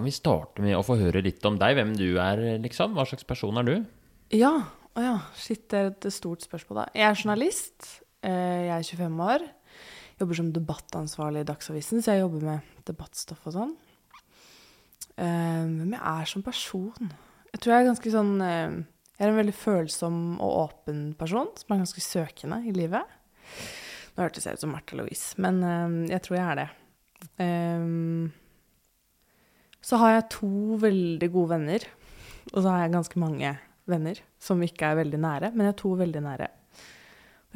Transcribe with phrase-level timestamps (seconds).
[0.00, 1.76] kan vi starte med å få høre litt om deg?
[1.76, 2.96] Hvem du er, liksom?
[2.96, 3.74] Hva slags person er du?
[4.32, 4.54] Ja.
[4.96, 5.16] Å ja.
[5.38, 6.86] Shit, det er et stort spørsmål, da.
[6.98, 7.90] Jeg er journalist.
[8.26, 9.44] Eh, Jeg er 25 år.
[10.20, 13.70] Jobber som debattansvarlig i Dagsavisen, så jeg jobber med debattstoff og sånn.
[15.20, 17.12] Eh, Hvem jeg er som person?
[17.52, 18.74] Jeg tror jeg er ganske sånn eh,
[19.18, 23.04] Jeg er en veldig følsom og åpen person som er ganske søkende i livet.
[24.16, 25.60] Nå hørtes jeg ut som Märtha Louise, men
[26.10, 26.68] jeg tror jeg er det.
[27.44, 28.39] Eh,
[29.82, 30.50] Så har jeg to
[30.82, 31.84] veldig gode venner,
[32.52, 33.54] og så har jeg ganske mange
[33.90, 36.48] venner som ikke er veldig nære, men jeg er to veldig nære.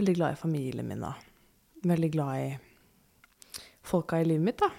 [0.01, 1.15] Veldig glad i familien min og
[1.87, 2.49] veldig glad i
[3.85, 4.71] folka i livet mitt, da.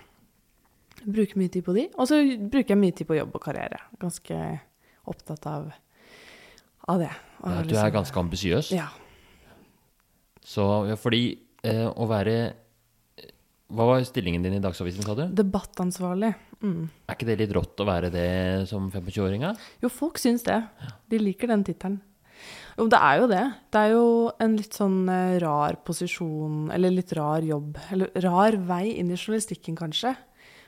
[1.05, 1.85] Bruker mye tid på de.
[2.01, 2.17] Og så
[2.49, 3.77] bruker jeg mye tid på jobb og karriere.
[4.01, 4.39] Ganske
[5.05, 5.67] opptatt av,
[6.89, 7.11] av det.
[7.43, 8.71] Og Ja, du liksom- er ganske ambisiøs.
[8.73, 8.87] Ja.
[10.43, 12.53] Så ja, fordi eh, å være
[13.73, 15.23] Hva var stillingen din i Dagsavisen, sa du?
[15.33, 16.35] Debattansvarlig.
[16.61, 16.83] Mm.
[17.09, 18.27] Er ikke det litt rått å være det
[18.69, 19.55] som 25-åringa?
[19.81, 20.59] Jo, folk syns det.
[21.09, 21.97] De liker den tittelen.
[22.75, 23.41] Jo, det er jo det.
[23.73, 24.05] Det er jo
[24.43, 27.79] en litt sånn eh, rar posisjon, eller litt rar jobb.
[27.95, 30.13] Eller rar vei inn i journalistikken, kanskje.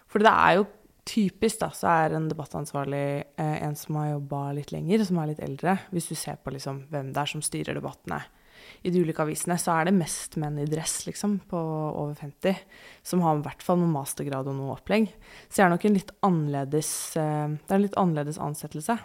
[0.09, 0.65] For det er jo
[1.07, 3.05] typisk, da, så er en debattansvarlig
[3.37, 5.77] eh, en som har jobba litt lenger, som er litt eldre.
[5.93, 8.23] Hvis du ser på liksom hvem det er som styrer debattene
[8.83, 12.55] i de ulike avisene, så er det mest menn i dress, liksom, på over 50,
[13.03, 15.09] som har i hvert fall noen mastergrad og noe opplegg.
[15.49, 18.97] Så det er nok en litt annerledes eh, Det er en litt annerledes ansettelse.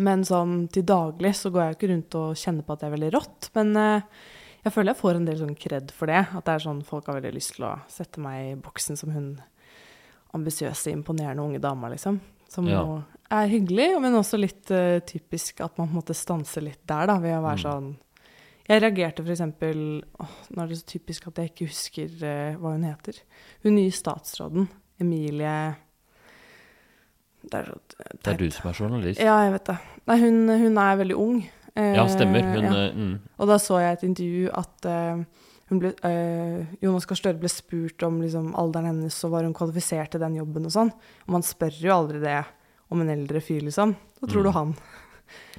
[0.00, 2.86] Men sånn til daglig så går jeg jo ikke rundt og kjenner på at det
[2.88, 3.48] er veldig rått.
[3.58, 4.20] Men eh,
[4.62, 6.20] jeg føler jeg får en del sånn kred for det.
[6.32, 9.12] At det er sånn folk har veldig lyst til å sette meg i boksen som
[9.12, 9.32] hun
[10.32, 12.20] ambisiøse, imponerende unge dama, liksom.
[12.48, 13.02] Som Ja.
[13.30, 17.06] er hyggelig, men også litt uh, typisk at man på en måte stanser litt der,
[17.08, 17.90] da, ved å være sånn
[18.68, 22.84] Jeg reagerte eksempel Nå er det så typisk at jeg ikke husker uh, hva hun
[22.86, 23.18] heter.
[23.64, 24.68] Hun nye statsråden,
[25.02, 25.54] Emilie
[27.42, 27.72] Det er
[28.22, 29.20] Det er du som er journalist.
[29.20, 29.78] ja, jeg vet det.
[30.06, 31.40] Nei, hun, hun er veldig ung.
[31.74, 32.42] Eh, Ja, stemmer.
[32.42, 32.74] Hun, ja.
[32.86, 33.14] eh, mm.
[33.38, 35.24] Og da så jeg et intervju at uh,
[35.72, 40.12] ble, uh, Jonas Gahr Støre ble spurt om liksom, alderen hennes og var hun kvalifisert
[40.14, 40.92] til den jobben og sånn.
[41.26, 42.42] Og man spør jo aldri det
[42.92, 43.96] om en eldre fyr, liksom.
[44.20, 44.44] Da tror Mm.
[44.44, 44.74] du han?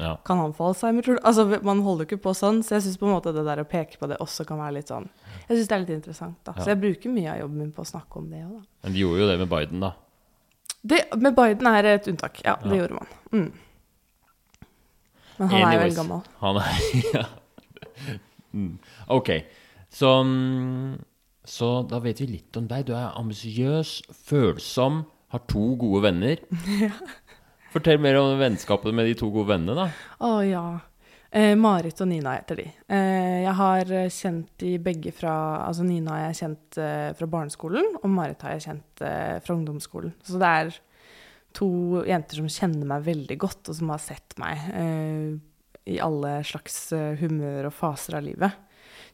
[0.02, 0.16] Ja.
[0.26, 1.22] Kan han få Alzheimer, tror du?
[1.28, 3.62] Altså, man holder jo ikke på sånn, så jeg syns på en måte det der
[3.62, 5.06] å peke på det også kan være litt sånn
[5.48, 6.56] Jeg syns det er litt interessant, da.
[6.58, 6.64] Ja.
[6.64, 8.66] Så jeg bruker mye av jobben min på å snakke om det òg, da.
[8.86, 9.94] Men de gjorde jo det med Biden, da.
[10.84, 12.42] Det, med Biden er et unntak.
[12.44, 13.14] Ja, det gjorde man.
[13.32, 13.52] Mm.
[15.38, 16.28] Men han er jo en veldig gammel.
[16.42, 16.84] Han er
[17.16, 17.24] ja.
[18.54, 18.74] Mm.
[19.16, 19.30] Ok,
[19.90, 20.98] så, mm,
[21.46, 22.86] så da vet vi litt om deg.
[22.90, 23.96] Du er ambisiøs,
[24.28, 25.04] følsom,
[25.34, 26.44] har to gode venner.
[27.74, 30.10] Fortell mer om vennskapet med de to gode vennene, da.
[30.22, 30.66] Å ja.
[31.34, 32.68] Eh, Marit og Nina heter de.
[32.94, 37.96] Eh, jeg har kjent de begge fra Altså Nina har jeg kjent eh, fra barneskolen,
[37.98, 40.14] og Marit har jeg kjent eh, fra ungdomsskolen.
[40.22, 40.78] Så det er
[41.58, 45.34] to jenter som kjenner meg veldig godt, og som har sett meg eh,
[45.90, 48.62] i alle slags eh, humør og faser av livet.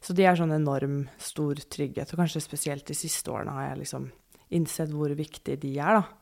[0.04, 3.82] Så de er sånn enorm stor trygghet, og kanskje spesielt de siste årene har jeg
[3.86, 4.08] liksom
[4.56, 6.19] innsett hvor viktig de er, da.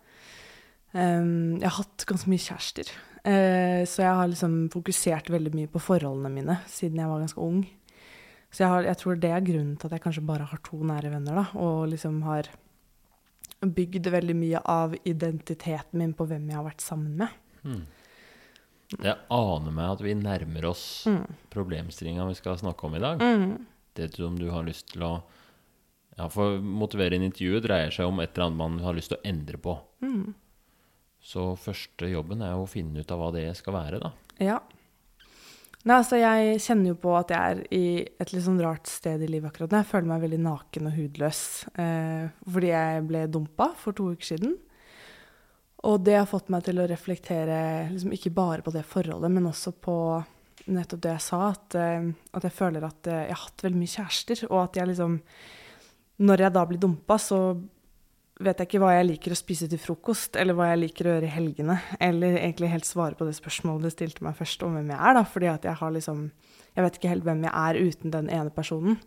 [0.94, 2.94] Um, jeg har hatt ganske mye kjærester,
[3.28, 7.42] Uh, så jeg har liksom fokusert veldig mye på forholdene mine siden jeg var ganske
[7.42, 7.58] ung.
[8.48, 10.78] Så jeg, har, jeg tror det er grunnen til at jeg kanskje bare har to
[10.86, 12.48] nære venner, da, og liksom har
[13.60, 17.34] bygd veldig mye av identiteten min på hvem jeg har vært sammen med.
[17.66, 17.82] Hmm.
[18.96, 21.26] Jeg aner meg at vi nærmer oss Mm.
[21.52, 23.20] problemstillinga vi skal snakke om i dag.
[23.20, 23.66] Mm.
[23.98, 25.22] Det som du har lyst til å
[26.16, 29.26] ja, For motiverende intervjuet dreier seg om et eller annet man har lyst til å
[29.28, 29.76] endre på.
[30.02, 30.34] Mm.
[31.20, 34.12] Så første jobben er å finne ut av hva det skal være, da.
[34.42, 34.58] Ja.
[35.86, 37.84] Nei, altså jeg kjenner jo på at jeg er i
[38.20, 39.82] et litt sånn rart sted i livet akkurat nå.
[39.82, 41.42] Jeg føler meg veldig naken og hudløs
[41.80, 44.56] eh, fordi jeg ble dumpa for to uker siden.
[45.88, 47.60] Og det har fått meg til å reflektere
[47.92, 49.96] liksom ikke bare på det forholdet, men også på
[50.68, 53.80] nettopp det jeg sa, at, eh, at jeg føler at eh, jeg har hatt veldig
[53.80, 55.22] mye kjærester, og at jeg liksom
[56.18, 57.36] Når jeg da blir dumpa, så
[58.38, 61.14] vet jeg ikke hva jeg liker å spise til frokost, eller hva jeg liker å
[61.16, 64.76] gjøre i helgene, eller egentlig helt svare på det spørsmålet du stilte meg først om
[64.78, 66.28] hvem jeg er, da, fordi at jeg har liksom
[66.78, 69.00] Jeg vet ikke helt hvem jeg er uten den ene personen.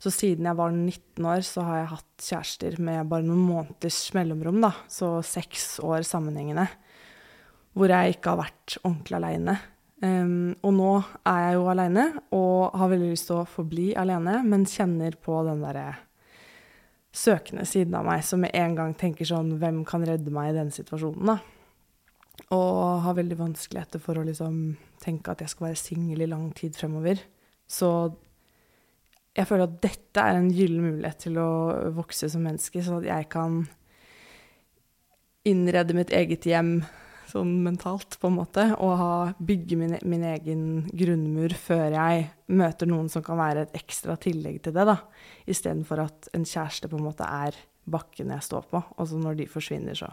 [0.00, 3.98] Så siden jeg var 19 år, så har jeg hatt kjærester med bare noen måneders
[4.16, 6.64] mellomrom, da, så seks år sammenhengende,
[7.76, 9.58] hvor jeg ikke har vært ordentlig aleine.
[10.00, 10.94] Um, og nå
[11.28, 15.44] er jeg jo aleine og har veldig lyst til å forbli alene, men kjenner på
[15.46, 15.90] den derre
[17.12, 20.56] søkende siden av meg som med en gang tenker sånn Hvem kan redde meg i
[20.56, 21.38] denne situasjonen, da?
[22.56, 24.56] Og har veldig vanskeligheter for å liksom
[25.02, 27.20] tenke at jeg skal være singel i lang tid fremover.
[27.68, 27.88] Så
[29.36, 31.50] jeg føler at dette er en gyllen mulighet til å
[31.96, 33.62] vokse som menneske, sånn at jeg kan
[35.48, 36.82] innrede mitt eget hjem
[37.32, 42.90] sånn mentalt, på en måte, og ha, bygge min, min, egen grunnmur før jeg møter
[42.90, 44.98] noen som kan være et ekstra tillegg til det, da.
[45.50, 47.58] Istedenfor at en kjæreste på en måte er
[47.90, 50.12] bakken jeg står på, og så når de forsvinner, så,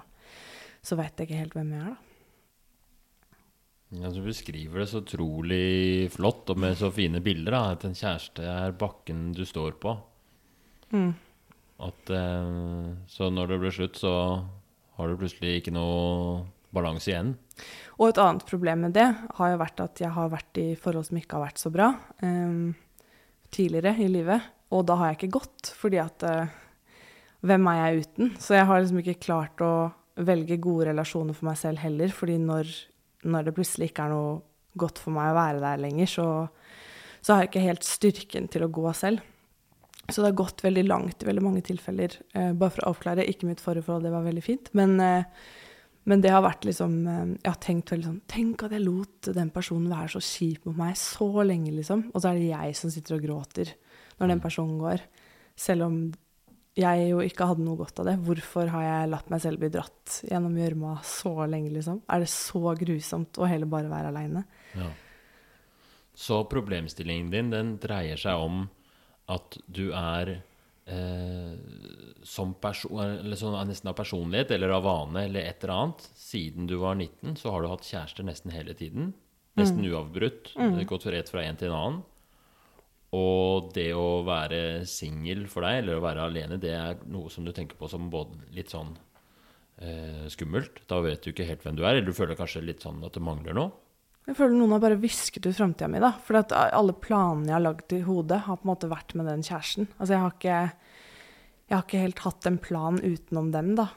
[0.82, 2.06] så veit jeg ikke helt hvem jeg er, da.
[3.90, 7.56] Ja, Du beskriver det så utrolig flott og med så fine bilder.
[7.56, 9.96] da, At en kjæreste er bakken du står på.
[10.94, 11.16] Mm.
[11.80, 14.14] At, eh, så når det blir slutt, så
[14.98, 16.46] har du plutselig ikke noe
[16.76, 17.34] balanse igjen.
[18.00, 19.08] Og et annet problem med det
[19.38, 21.90] har jo vært at jeg har vært i forhold som ikke har vært så bra
[22.24, 22.72] um,
[23.54, 24.46] tidligere i livet.
[24.76, 26.58] Og da har jeg ikke gått, fordi at uh,
[27.40, 28.32] Hvem er jeg uten?
[28.36, 29.72] Så jeg har liksom ikke klart å
[30.28, 32.72] velge gode relasjoner for meg selv heller, fordi når,
[33.32, 34.34] når det plutselig ikke er noe
[34.80, 36.26] godt for meg å være der lenger, så,
[37.24, 39.24] så har jeg ikke helt styrken til å gå selv.
[40.10, 42.20] Så det har gått veldig langt i veldig mange tilfeller.
[42.36, 44.68] Uh, bare for å avklare, ikke mitt forrige forhold, det var veldig fint.
[44.76, 45.48] Men uh,
[46.10, 49.30] men det har vært liksom eh, Jeg har tenkt veldig sånn Tenk at jeg lot
[49.36, 52.08] den personen være så kjip mot meg så lenge, liksom.
[52.14, 53.76] Og så er det jeg som sitter og gråter
[54.20, 54.44] når den mm.
[54.44, 55.04] personen går.
[55.60, 56.02] Selv om
[56.80, 58.16] jeg jo ikke hadde noe godt av det.
[58.24, 62.02] Hvorfor har jeg latt meg selv bli dratt gjennom gjørma så lenge, liksom?
[62.08, 64.44] Er det så grusomt å heller bare være aleine?
[64.78, 64.90] Ja.
[66.20, 68.66] Så problemstillingen din, den dreier seg om
[69.32, 70.40] at du er
[72.26, 76.70] som person, eller sånn, nesten av personlighet eller av vane eller et eller annet Siden
[76.70, 79.14] du var 19, så har du hatt kjærester nesten hele tiden.
[79.58, 79.90] Nesten mm.
[79.92, 80.52] uavbrutt.
[80.58, 80.76] Mm.
[80.90, 82.02] Gått rett fra en til en annen.
[83.18, 87.48] Og det å være singel for deg, eller å være alene, det er noe som
[87.48, 88.92] du tenker på som både litt sånn
[89.82, 90.84] eh, skummelt.
[90.90, 93.18] Da vet du ikke helt hvem du er, eller du føler kanskje litt sånn at
[93.18, 93.74] det mangler noe.
[94.30, 96.00] Jeg føler noen har bare visket ut framtida mi.
[96.28, 99.42] For alle planene jeg har lagd i hodet, har på en måte vært med den
[99.42, 99.88] kjæresten.
[99.98, 100.60] Altså, jeg har ikke,
[101.66, 103.88] jeg har ikke helt hatt en plan utenom dem, da.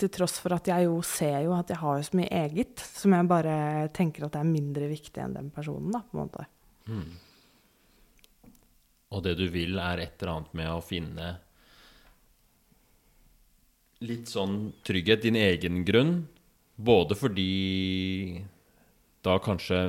[0.00, 3.12] Til tross for at jeg jo ser jo at jeg har så mye eget, som
[3.14, 3.58] jeg bare
[3.94, 6.46] tenker at det er mindre viktig enn den personen, da, på en måte.
[6.88, 7.12] Mm.
[9.14, 11.28] Og det du vil, er et eller annet med å finne
[14.04, 16.16] litt sånn trygghet, din egen grunn.
[16.74, 18.42] Både fordi
[19.24, 19.80] da kanskje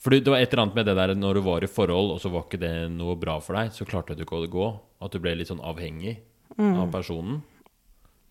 [0.00, 2.20] For det var et eller annet med det der når du var i forhold, og
[2.22, 4.68] så var ikke det noe bra for deg, så klarte du ikke å gå.
[5.04, 6.14] At du ble litt sånn avhengig
[6.56, 6.78] mm.
[6.80, 7.42] av personen.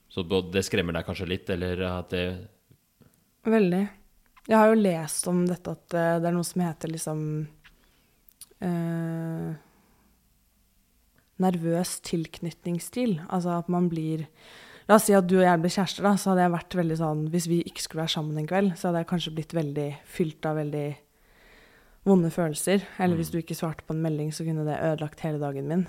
[0.09, 2.25] Så det skremmer deg kanskje litt, eller at det
[3.50, 3.83] Veldig.
[4.50, 7.19] Jeg har jo lest om dette at eh, det er noe som heter liksom
[8.65, 9.51] eh,
[11.39, 13.19] Nervøs tilknytningsstil.
[13.30, 14.25] Altså at man blir
[14.89, 16.95] La oss si at du og jeg ble kjærester, da, så hadde jeg vært veldig
[16.97, 19.89] sånn Hvis vi ikke skulle være sammen en kveld, så hadde jeg kanskje blitt veldig
[20.09, 20.88] fylt av veldig
[22.09, 22.86] vonde følelser.
[22.97, 23.19] Eller mm.
[23.21, 25.86] hvis du ikke svarte på en melding, så kunne det ødelagt hele dagen min.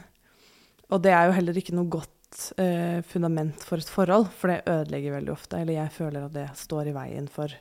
[0.90, 4.68] Og det er jo heller ikke noe godt eh, fundament for et forhold, for det
[4.68, 5.62] ødelegger veldig ofte.
[5.62, 7.54] Eller jeg føler at det står i veien for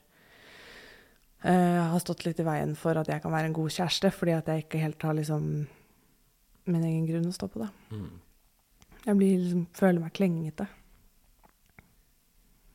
[1.45, 4.35] eh, Har stått litt i veien for at jeg kan være en god kjæreste, fordi
[4.35, 5.45] at jeg ikke helt har liksom
[6.69, 7.69] min egen grunn å stå på det.
[7.95, 8.11] Mm.
[9.05, 10.67] Jeg blir, liksom, føler meg klengete.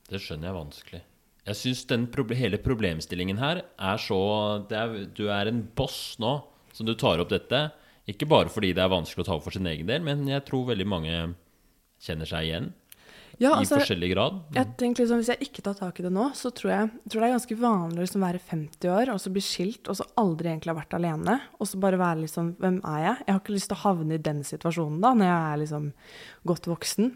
[0.09, 1.01] Det skjønner jeg vanskelig.
[1.45, 1.83] Jeg syns
[2.13, 4.19] proble hele problemstillingen her er så
[4.65, 6.39] er, Du er en boss nå
[6.73, 7.67] som du tar opp dette.
[8.09, 10.43] Ikke bare fordi det er vanskelig å ta opp for sin egen del, men jeg
[10.45, 11.13] tror veldig mange
[12.01, 12.73] kjenner seg igjen.
[13.41, 14.35] Ja, altså, I forskjellig grad.
[14.39, 14.55] Mm.
[14.55, 17.21] Jeg tenker liksom, Hvis jeg ikke tar tak i det nå, så tror jeg, tror
[17.21, 20.07] det er ganske vanlig å liksom være 50 år og så bli skilt og så
[20.21, 21.37] aldri egentlig ha vært alene.
[21.59, 23.17] Og så bare være liksom Hvem er jeg?
[23.25, 25.89] Jeg har ikke lyst til å havne i den situasjonen da, når jeg er liksom
[26.53, 27.11] godt voksen.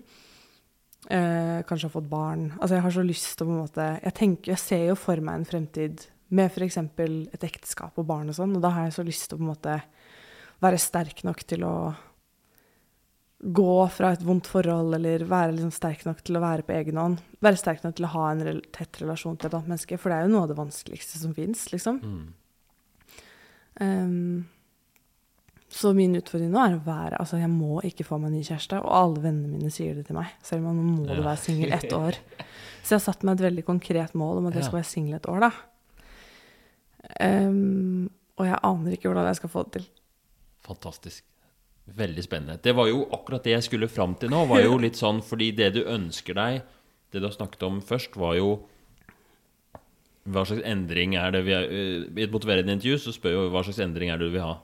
[1.10, 2.52] Eh, kanskje har fått barn.
[2.60, 4.98] Altså jeg har så lyst til å på en måte Jeg tenker, jeg ser jo
[5.00, 6.78] for meg en fremtid med f.eks.
[6.78, 9.48] et ekteskap og barn og sånn, og da har jeg så lyst til å på
[9.48, 9.80] en måte
[10.62, 11.74] være sterk nok til å
[13.40, 17.00] gå fra et vondt forhold, eller være liksom sterk nok til å være på egen
[17.00, 17.24] hånd.
[17.42, 20.12] Være sterk nok til å ha en rel tett relasjon til et annet menneske, for
[20.12, 22.02] det er jo noe av det vanskeligste som fins, liksom.
[22.04, 22.26] Mm.
[23.80, 24.46] Um,
[25.70, 28.80] så min utfordring nå er å være Altså, jeg må ikke få meg ny kjæreste.
[28.82, 30.32] Og alle vennene mine sier det til meg.
[30.46, 32.18] Selv om nå må du være singel ett år.
[32.84, 35.20] Så jeg har satt meg et veldig konkret mål om at jeg skal være singel
[35.20, 35.50] et år, da.
[37.22, 38.08] Um,
[38.40, 39.86] og jeg aner ikke hvordan jeg skal få det til.
[40.66, 41.26] Fantastisk.
[42.00, 42.58] Veldig spennende.
[42.64, 44.42] Det var jo akkurat det jeg skulle fram til nå.
[44.50, 46.64] var jo litt sånn, fordi det du ønsker deg,
[47.14, 48.56] det du har snakket om først, var jo
[50.30, 53.64] hva slags endring er det vi er, I et motiverende intervju så spør jo hva
[53.66, 54.58] slags endring er det du vil ha.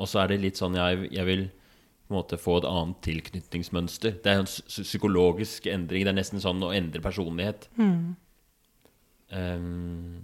[0.00, 1.44] Og så er det litt sånn jeg, jeg vil
[2.06, 4.18] på en måte få et annet tilknytningsmønster.
[4.24, 6.04] Det er en psykologisk endring.
[6.04, 7.68] Det er nesten sånn å endre personlighet.
[7.78, 8.12] Mm.
[9.32, 10.18] Um,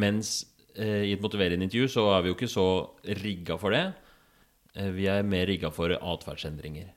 [0.00, 0.40] mens
[0.78, 2.66] uh, i et motiverende intervju så er vi jo ikke så
[3.22, 3.84] rigga for det.
[4.74, 6.90] Uh, vi er mer rigga for atferdsendringer.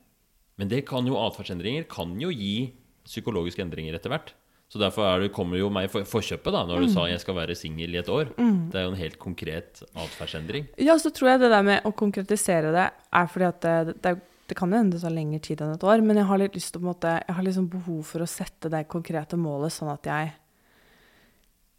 [0.58, 2.72] Men det kan jo atferdsendringer kan jo gi
[3.06, 4.34] psykologiske endringer etter hvert.
[4.68, 7.22] Så derfor er det, kommer jo meg i for, forkjøpet da, når du sa jeg
[7.22, 8.34] skal være singel i et år.
[8.36, 10.66] Det er jo en helt konkret atferdsendring.
[10.76, 14.12] Ja, så tror jeg det der med å konkretisere det er fordi at det, det,
[14.50, 16.74] det kan hende det tar lengre tid enn et år, men jeg har litt lyst
[16.74, 20.10] til å måte, jeg har liksom behov for å sette det konkrete målet sånn at
[20.12, 20.36] jeg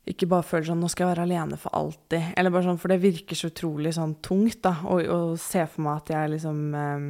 [0.09, 2.31] ikke bare føler sånn nå skal jeg være alene for alltid.
[2.37, 5.85] Eller bare sånn, For det virker så utrolig sånn tungt da, å, å se for
[5.85, 7.05] meg at jeg liksom eh,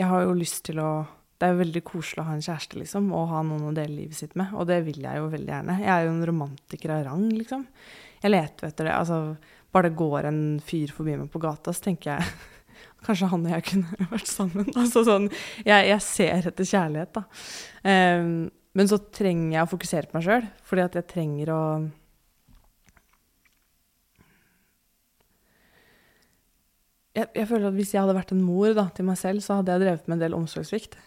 [0.00, 0.90] Jeg har jo lyst til å
[1.36, 4.16] Det er veldig koselig å ha en kjæreste, liksom, og ha noen å dele livet
[4.16, 4.54] sitt med.
[4.56, 5.78] Og det vil jeg jo veldig gjerne.
[5.82, 7.66] Jeg er jo en romantiker av rang, liksom.
[8.22, 8.94] Jeg leter etter det.
[8.96, 9.18] Altså,
[9.74, 12.36] bare det går en fyr forbi meg på gata, så tenker jeg
[13.06, 14.70] Kanskje han og jeg kunne vært sammen.
[14.72, 17.26] Altså sånn Jeg, jeg ser etter kjærlighet, da.
[17.84, 21.60] Um, men så trenger jeg å fokusere på meg sjøl, fordi at jeg trenger å
[27.16, 29.60] jeg, jeg, føler at Hvis jeg hadde vært en mor da, til meg selv, så
[29.60, 30.98] hadde jeg drevet med en del omsorgssvikt.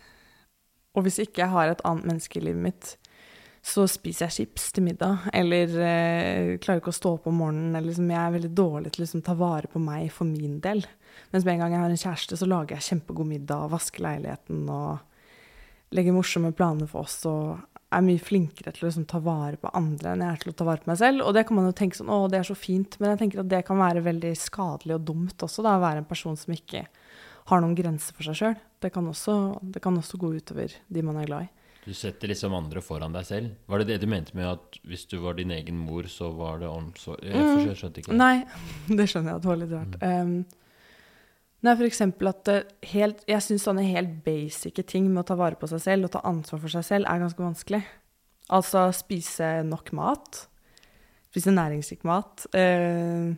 [0.97, 2.95] Og hvis ikke jeg har et annet menneske i livet mitt,
[3.65, 5.27] så spiser jeg chips til middag.
[5.35, 7.75] Eller eh, klarer ikke å stå opp om morgenen.
[7.75, 10.57] Eller liksom, jeg er veldig dårlig til å liksom, ta vare på meg for min
[10.63, 10.85] del.
[11.33, 14.05] Mens med en gang jeg har en kjæreste, så lager jeg kjempegod middag og vasker
[14.05, 17.19] leiligheten og legger morsomme planer for oss.
[17.29, 20.51] og er mye flinkere til å liksom, ta vare på andre enn jeg er til
[20.51, 21.23] å ta vare på meg selv.
[21.25, 23.41] Og det kan man jo tenke sånn, å, det er så fint, men jeg tenker
[23.41, 26.53] at det kan være veldig skadelig og dumt også, da, å være en person som
[26.53, 26.85] ikke
[27.49, 28.57] har noen grenser for seg sjøl.
[28.79, 31.49] Det, det kan også gå utover de man er glad i.
[31.85, 33.53] Du setter liksom andre foran deg selv.
[33.69, 36.59] Var det det du mente med at hvis du var din egen mor, så var
[36.61, 37.65] det omsorg Jeg Mm.
[37.65, 38.17] jeg skjønte ikke.
[38.19, 38.45] Nei,
[38.99, 39.95] det skjønner jeg at det var litt rart.
[40.03, 40.35] Um,
[41.65, 42.51] nei, for eksempel at
[42.91, 46.13] helt, jeg syns sånne helt basice ting med å ta vare på seg selv og
[46.13, 47.81] ta ansvar for seg selv er ganske vanskelig.
[48.49, 50.43] Altså spise nok mat.
[51.29, 52.45] Spise næringsrik mat.
[52.53, 53.33] Eh,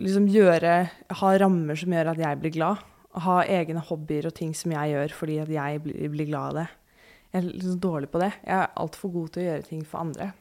[0.00, 0.74] liksom gjøre
[1.20, 2.82] Ha rammer som gjør at jeg blir glad.
[3.24, 6.58] Ha egne hobbyer og ting som jeg gjør fordi at jeg blir, blir glad av
[6.62, 6.66] det.
[7.34, 8.32] Jeg er liksom dårlig på det.
[8.46, 10.32] Jeg er altfor god til å gjøre ting for andre.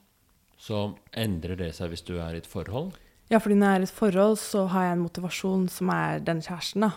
[0.57, 0.83] Så
[1.17, 2.93] endrer det seg hvis du er i et forhold?
[3.31, 6.21] Ja, fordi når jeg er i et forhold, så har jeg en motivasjon som er
[6.23, 6.91] den kjæresten, da.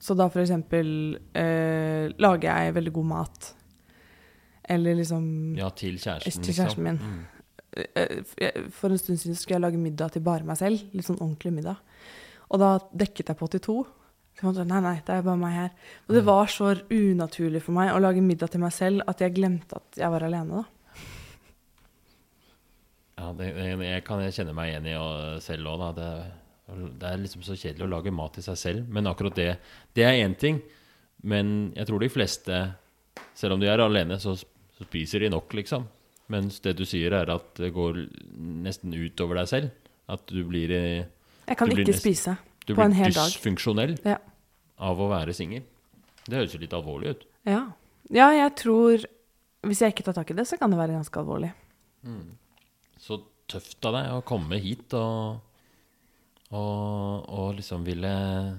[0.00, 3.50] Så da for eksempel eh, lager jeg veldig god mat.
[4.70, 7.00] Eller liksom Ja, til kjæresten, Til kjæresten min.
[7.02, 7.39] Mm.
[7.76, 10.82] Eh, eh, For en stund siden skulle jeg lage middag til bare meg selv.
[10.92, 11.80] Litt sånn ordentlig middag.
[12.50, 13.78] Og da dekket jeg på til to.
[14.40, 15.72] Så jeg nei, nei, det er bare meg her.
[16.08, 19.34] Og det var så unaturlig for meg å lage middag til meg selv at jeg
[19.36, 20.76] glemte at jeg var alene, da.
[23.20, 24.96] Ja, det, det jeg kan jeg kjenne meg igjen i
[25.44, 25.90] selv òg, da.
[25.98, 28.88] Det, det er liksom så kjedelig å lage mat til seg selv.
[28.88, 29.50] Men akkurat det
[29.92, 30.62] Det er én ting.
[31.20, 32.60] Men jeg tror de fleste,
[33.36, 35.84] selv om de er alene, så, så spiser de nok, liksom.
[36.30, 38.04] Mens det du sier, er at det går
[38.38, 39.70] nesten utover deg selv.
[40.10, 41.04] At du blir, eh,
[41.48, 42.36] Jeg kan blir ikke nesten- spise
[42.70, 43.30] på en hel dag.
[43.32, 44.18] Du blir dysfunksjonell Ja.
[44.78, 45.62] av å være singel.
[46.26, 47.24] Det høres jo litt alvorlig ut.
[47.46, 47.72] Ja.
[48.10, 49.04] ja, jeg tror
[49.62, 51.52] Hvis jeg ikke tar tak i det, så kan det være ganske alvorlig.
[52.98, 55.40] Så tøft av deg å komme hit og,
[56.50, 58.58] og, og liksom ville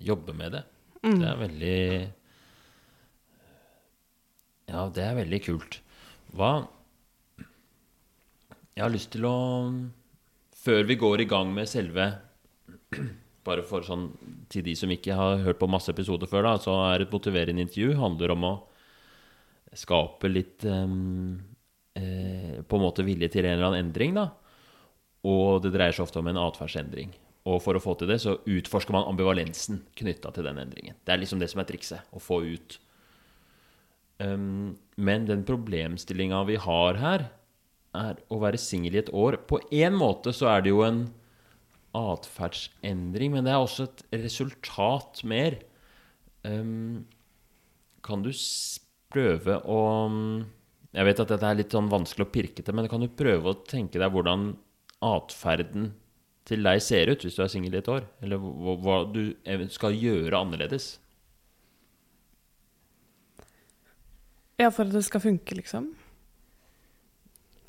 [0.00, 0.64] jobbe med det.
[1.04, 1.18] Mm.
[1.20, 2.12] Det er veldig
[4.72, 5.78] Ja, det er veldig kult.
[6.34, 6.66] Hva
[8.72, 9.36] Jeg har lyst til å
[10.62, 12.08] Før vi går i gang med selve
[13.46, 14.10] Bare for sånn
[14.52, 17.64] til de som ikke har hørt på masse episoder før, da, så er et motiverende
[17.64, 18.52] intervju handler om å
[19.74, 21.40] skape litt um,
[21.98, 24.28] eh, På en måte vilje til en eller annen endring, da.
[25.26, 27.10] Og det dreier seg ofte om en atferdsendring.
[27.50, 31.00] Og for å få til det, så utforsker man ambivalensen knytta til den endringen.
[31.02, 32.06] Det er liksom det som er trikset.
[32.14, 32.78] Å få ut
[34.22, 37.26] um, Men den problemstillinga vi har her,
[37.96, 39.38] er å være singel i et år.
[39.48, 41.04] På én måte så er det jo en
[41.96, 45.58] atferdsendring, men det er også et resultat mer.
[46.42, 47.04] Um,
[48.02, 48.32] kan du
[49.12, 49.80] prøve å
[50.92, 53.48] Jeg vet at dette er litt sånn vanskelig å pirke til, men kan du prøve
[53.48, 54.50] å tenke deg hvordan
[55.00, 55.92] atferden
[56.44, 58.04] til deg ser ut hvis du er singel i et år?
[58.20, 59.32] Eller hva, hva du
[59.72, 60.98] skal gjøre annerledes?
[64.60, 65.88] Ja, for at det skal funke, liksom.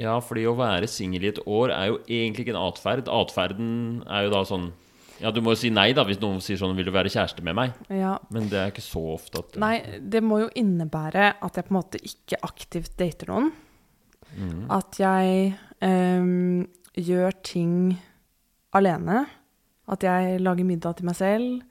[0.02, 3.10] Ja, fordi å være singel i et år er jo egentlig ikke en atferd.
[3.14, 3.74] Atferden
[4.10, 4.72] er jo da sånn
[5.22, 7.44] Ja, du må jo si nei da hvis noen sier sånn 'Vil du være kjæreste
[7.46, 8.18] med meg?' Ja.
[8.34, 11.72] Men det er ikke så ofte at Nei, det må jo innebære at jeg på
[11.72, 13.52] en måte ikke aktivt dater noen.
[14.36, 14.66] Mm.
[14.74, 15.54] At jeg
[15.86, 16.66] um,
[16.98, 18.02] gjør ting
[18.74, 19.28] alene.
[19.88, 21.62] At jeg lager middag til meg selv.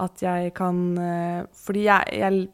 [0.00, 2.48] At jeg kan eh, Fordi jeg, jeg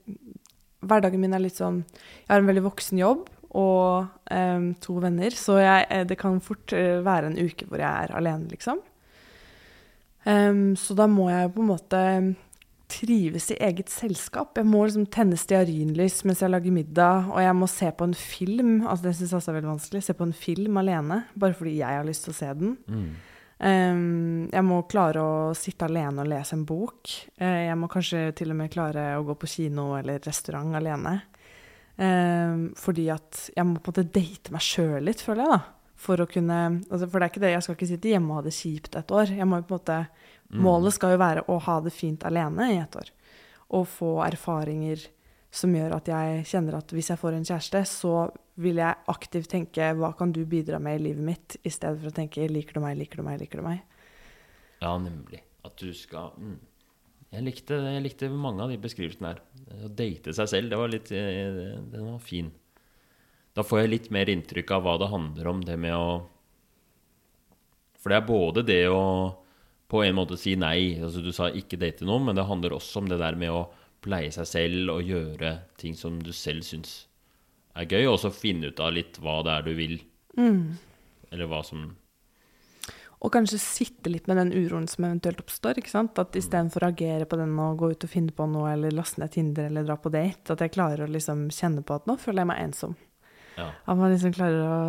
[0.87, 5.35] Hverdagen min er litt sånn Jeg har en veldig voksen jobb og um, to venner,
[5.37, 8.83] så jeg, eh, det kan fort eh, være en uke hvor jeg er alene, liksom.
[10.27, 12.03] Um, så da må jeg på en måte
[12.91, 14.59] trives i eget selskap.
[14.59, 18.19] Jeg må liksom tenne stearinlys mens jeg lager middag, og jeg må se på en
[18.19, 18.75] film.
[18.87, 20.03] Altså, det syns jeg også er veldig vanskelig.
[20.07, 22.77] Se på en film alene, bare fordi jeg har lyst til å se den.
[22.87, 23.09] Mm.
[23.57, 27.15] Um, jeg må klare å sitte alene og lese en bok.
[27.41, 31.21] Uh, jeg må kanskje til og med klare å gå på kino eller restaurant alene.
[31.97, 35.73] Um, fordi at jeg må på en måte date meg sjøl litt, føler jeg, da.
[35.97, 36.57] For å kunne
[36.93, 38.99] altså For det er ikke det, jeg skal ikke sitte hjemme og ha det kjipt
[39.01, 39.31] et år.
[39.33, 40.01] Jeg må jo på en måte
[40.51, 40.63] Mm.
[40.63, 43.11] Målet skal jo være å ha det fint alene i et år.
[43.75, 45.09] Og få erfaringer
[45.57, 48.15] som gjør at jeg kjenner at hvis jeg får en kjæreste, så
[48.61, 52.13] vil jeg aktivt tenke hva kan du bidra med i livet mitt, i stedet for
[52.13, 53.83] å tenke liker du meg, liker du meg, liker du meg.
[54.83, 55.43] Ja, nemlig.
[55.67, 56.59] At du skal mm.
[57.35, 59.43] Jeg, likte, jeg likte mange av de beskrivelsene her.
[59.87, 62.53] Å date seg selv, det var litt eh, Den var fin.
[63.57, 66.09] Da får jeg litt mer inntrykk av hva det handler om, det med å
[68.03, 69.03] For det er både det å
[69.87, 70.99] på en måte si nei.
[70.99, 73.67] Altså, du sa ikke date noen, men det handler også om det der med å
[74.03, 77.05] pleie seg selv og gjøre ting som du selv syns
[77.77, 79.97] er gøy, og så finne ut av litt hva det er du vil.
[80.39, 80.77] Mm.
[81.33, 81.91] Eller hva som
[83.25, 85.81] Og kanskje sitte litt med den uroen som eventuelt oppstår.
[85.81, 86.19] ikke sant?
[86.21, 89.23] At istedenfor å agere på den og gå ut og finne på noe, eller laste
[89.23, 92.19] ned Tinder eller dra på date, at jeg klarer å liksom kjenne på at nå
[92.21, 92.97] føler jeg meg ensom.
[93.57, 93.71] Ja.
[93.73, 94.81] At man liksom klarer å,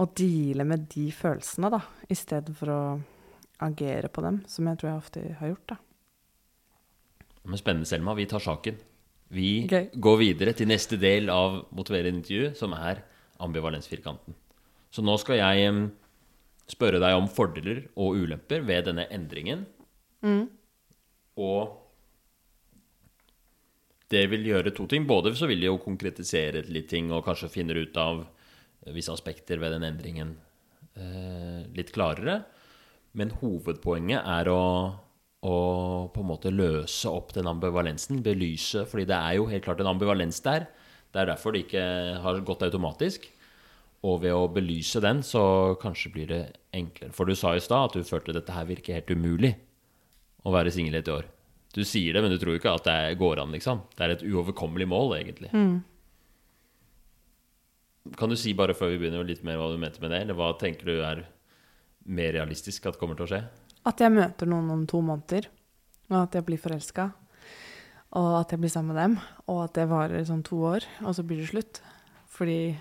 [0.00, 2.82] å deale med de følelsene, da, istedenfor å
[3.64, 5.74] agere på dem, som jeg tror jeg ofte har gjort.
[5.74, 5.80] da.
[7.44, 8.14] Men spennende, Selma.
[8.16, 8.78] Vi tar saken.
[9.34, 9.90] Vi Gøy.
[10.00, 13.02] går videre til neste del av motiverende intervju, som er
[13.44, 14.36] ambivalensfirkanten.
[14.94, 15.68] Så nå skal jeg
[16.70, 19.66] spørre deg om fordeler og ulemper ved denne endringen.
[20.24, 20.46] Mm.
[21.40, 21.80] Og
[24.12, 25.06] det vil gjøre to ting.
[25.08, 28.24] Både så vil det jo konkretisere litt ting og kanskje finner ut av
[28.94, 30.34] visse aspekter ved den endringen
[30.98, 32.42] eh, litt klarere.
[33.16, 34.64] Men hovedpoenget er å,
[35.46, 35.56] å
[36.12, 38.84] på en måte løse opp den ambivalensen, belyse.
[38.90, 40.68] fordi det er jo helt klart en ambivalens der.
[41.14, 41.84] Det er derfor det ikke
[42.24, 43.28] har gått automatisk.
[44.04, 46.42] Og ved å belyse den, så kanskje blir det
[46.76, 47.14] enklere.
[47.16, 49.54] For du sa i stad at du følte dette her virker helt umulig
[50.44, 51.24] å være singel et år.
[51.74, 53.80] Du sier det, men du tror ikke at det går an, liksom.
[53.96, 55.50] Det er et uoverkommelig mål, egentlig.
[58.20, 60.20] Kan du si bare før vi begynner litt mer hva du mente med det?
[60.26, 61.24] Eller hva tenker du er
[62.04, 63.42] mer realistisk at kommer til å skje?
[63.88, 65.48] At jeg møter noen om to måneder,
[66.12, 67.08] og at jeg blir forelska.
[68.20, 69.16] Og at jeg blir sammen med dem,
[69.48, 71.80] og at det varer sånn to år, og så blir det slutt.
[72.30, 72.76] Fordi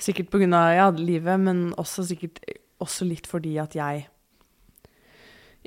[0.00, 0.62] Sikkert pga.
[0.72, 2.40] Ja, livet, men også sikkert
[2.80, 4.06] også litt fordi at jeg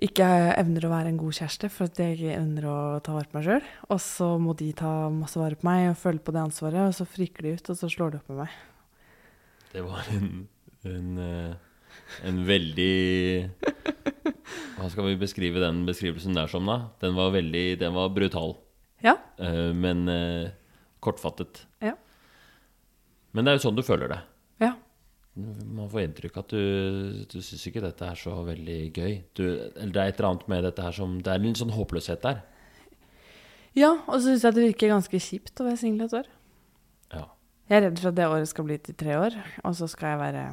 [0.04, 0.26] ikke
[0.58, 3.38] evner å være en god kjæreste, for at jeg ikke evner å ta vare på
[3.38, 3.68] meg sjøl.
[3.94, 6.96] Og så må de ta masse vare på meg og føle på det ansvaret, og
[6.98, 8.58] så friker de ut, og så slår de opp med meg.
[9.74, 10.28] Det var en,
[10.90, 11.54] en, eh,
[12.30, 12.90] en veldig
[14.78, 16.90] Hva skal vi beskrive den beskrivelsen der som, da?
[17.02, 18.58] Den var veldig Den var brutal.
[19.06, 19.16] Ja.
[19.42, 20.52] eh, Men eh,
[21.04, 21.64] kortfattet.
[21.86, 21.96] Ja.
[23.34, 24.20] Men det er jo sånn du føler det.
[24.62, 24.74] Ja.
[25.34, 29.16] Man får inntrykk at du, du syns ikke dette er så veldig gøy.
[29.34, 31.74] Du, eller det er et eller annet med dette her som Det er en sånn
[31.74, 32.44] håpløshet der.
[33.74, 36.30] ja og så syns jeg det virker ganske kjipt å være singel et år.
[37.16, 37.26] Ja.
[37.72, 40.14] Jeg er redd for at det året skal bli til tre år, og så skal
[40.14, 40.46] jeg være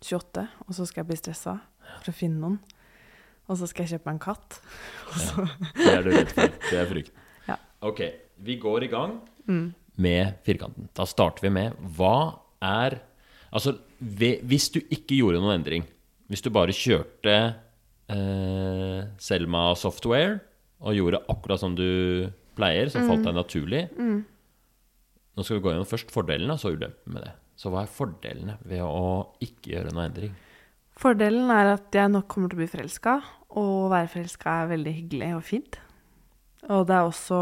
[0.00, 1.58] 28, og så skal jeg bli stressa
[2.00, 2.60] for å finne noen.
[3.50, 4.60] Og så skal jeg kjøpe meg en katt.
[5.26, 6.52] Så, Det er du redd for.
[6.70, 7.24] Det er frykten.
[7.48, 7.56] Ja.
[7.82, 8.04] Ok,
[8.46, 9.16] vi går i gang
[9.50, 9.64] mm.
[10.00, 10.90] Med firkanten.
[10.96, 13.00] Da starter vi med hva er
[13.50, 15.82] Altså, hvis du ikke gjorde noen endring,
[16.30, 17.32] hvis du bare kjørte
[18.14, 20.36] eh, Selma Software
[20.78, 24.20] og gjorde akkurat som du pleier, som falt deg naturlig Mm.
[25.34, 27.30] Nå skal vi gå gjennom først fordelene, og så ulempene med det.
[27.56, 30.32] Så hva er fordelene ved å ikke gjøre noe endring?
[31.00, 33.14] Fordelen er at jeg nok kommer til å bli forelska,
[33.56, 35.78] og å være forelska er veldig hyggelig og fint.
[36.68, 37.40] Og det er også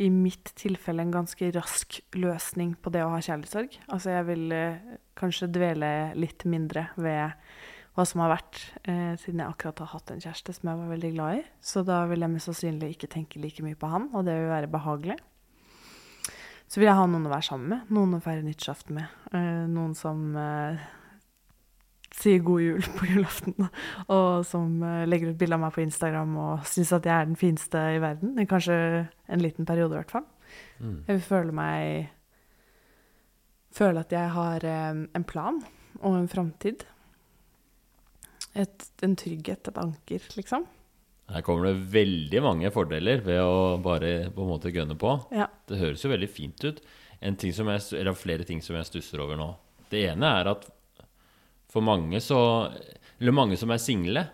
[0.00, 3.76] i mitt tilfelle en ganske rask løsning på det å ha kjærlighetssorg.
[3.92, 7.36] Altså jeg vil eh, kanskje dvele litt mindre ved
[7.96, 10.92] hva som har vært, eh, siden jeg akkurat har hatt en kjæreste som jeg var
[10.94, 11.42] veldig glad i.
[11.60, 14.52] Så da vil jeg mest sannsynlig ikke tenke like mye på han, og det vil
[14.52, 15.18] være behagelig.
[16.70, 19.20] Så vil jeg ha noen å være sammen med, noen å feire nyttårsaften med.
[19.34, 20.88] Eh, noen som eh,
[22.20, 23.56] sier god jul på julaften,
[24.12, 27.28] og som eh, legger ut bilde av meg på Instagram og syns at jeg er
[27.30, 28.36] den fineste i verden.
[28.40, 28.76] I Kanskje
[29.30, 30.26] en liten periode, i hvert fall.
[30.80, 30.96] Mm.
[31.06, 32.16] Jeg vil føle meg
[33.70, 35.60] Føle at jeg har eh, en plan
[36.00, 36.82] og en framtid.
[38.58, 40.64] En trygghet, et anker, liksom.
[41.30, 45.12] Her kommer det veldig mange fordeler ved å bare på en måte gønne på.
[45.30, 45.46] Ja.
[45.70, 46.80] Det høres jo veldig fint ut.
[47.22, 49.52] En ting som jeg, eller flere ting som jeg stusser over nå.
[49.92, 50.66] Det ene er at
[51.70, 52.38] for mange så
[53.20, 54.24] Eller mange som er single,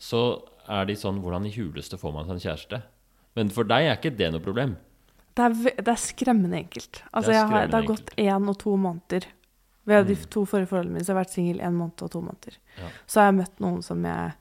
[0.00, 0.20] så
[0.68, 2.82] er de sånn Hvordan i huleste får man seg en kjæreste?
[3.36, 4.72] Men for deg er ikke det noe problem.
[5.38, 7.02] Det er, det er skremmende enkelt.
[7.12, 9.26] Altså, Det er jeg har, det har gått én og to måneder.
[9.86, 10.24] Ved de Mm.
[10.34, 12.56] to forrige forholdene mine så har jeg vært singel én måned og to måneder.
[12.78, 12.88] Ja.
[13.06, 14.32] Så har jeg møtt noen som jeg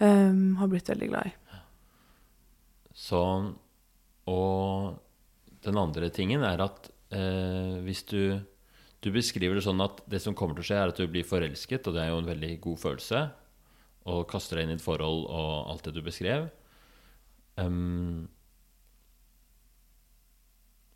[0.00, 1.34] um, har blitt veldig glad i.
[2.96, 3.20] Så
[4.30, 4.98] Og
[5.64, 8.40] den andre tingen er at eh, hvis du
[9.00, 11.24] Du beskriver det sånn at det som kommer til å skje, er at du blir
[11.24, 13.22] forelsket, og det er jo en veldig god følelse,
[14.10, 16.50] og kaster deg inn i et forhold og alt det du beskrev.
[17.60, 18.28] Um,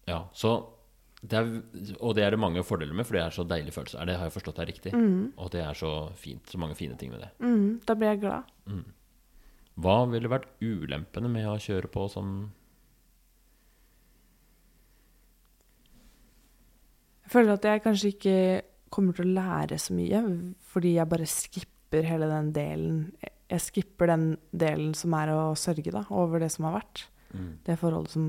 [0.09, 0.57] ja, så
[1.25, 1.47] det er,
[2.05, 3.97] Og det er det mange fordeler med, for det er så deilig følelse.
[4.01, 4.93] Er det, har jeg forstått deg riktig?
[4.93, 5.33] Mm.
[5.41, 6.45] Og det er så fint.
[6.51, 7.31] Så mange fine ting med det.
[7.41, 8.51] Mm, da blir jeg glad.
[9.81, 12.35] Hva ville vært ulempene med å kjøre på som
[17.25, 18.37] Jeg føler at jeg kanskje ikke
[18.95, 20.21] kommer til å lære så mye,
[20.71, 22.99] fordi jeg bare skipper hele den delen.
[23.51, 27.07] Jeg skipper den delen som er å sørge da, over det som har vært.
[27.67, 28.29] Det forholdet som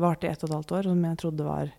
[0.00, 1.72] varte i ett og et halvt år, som jeg trodde var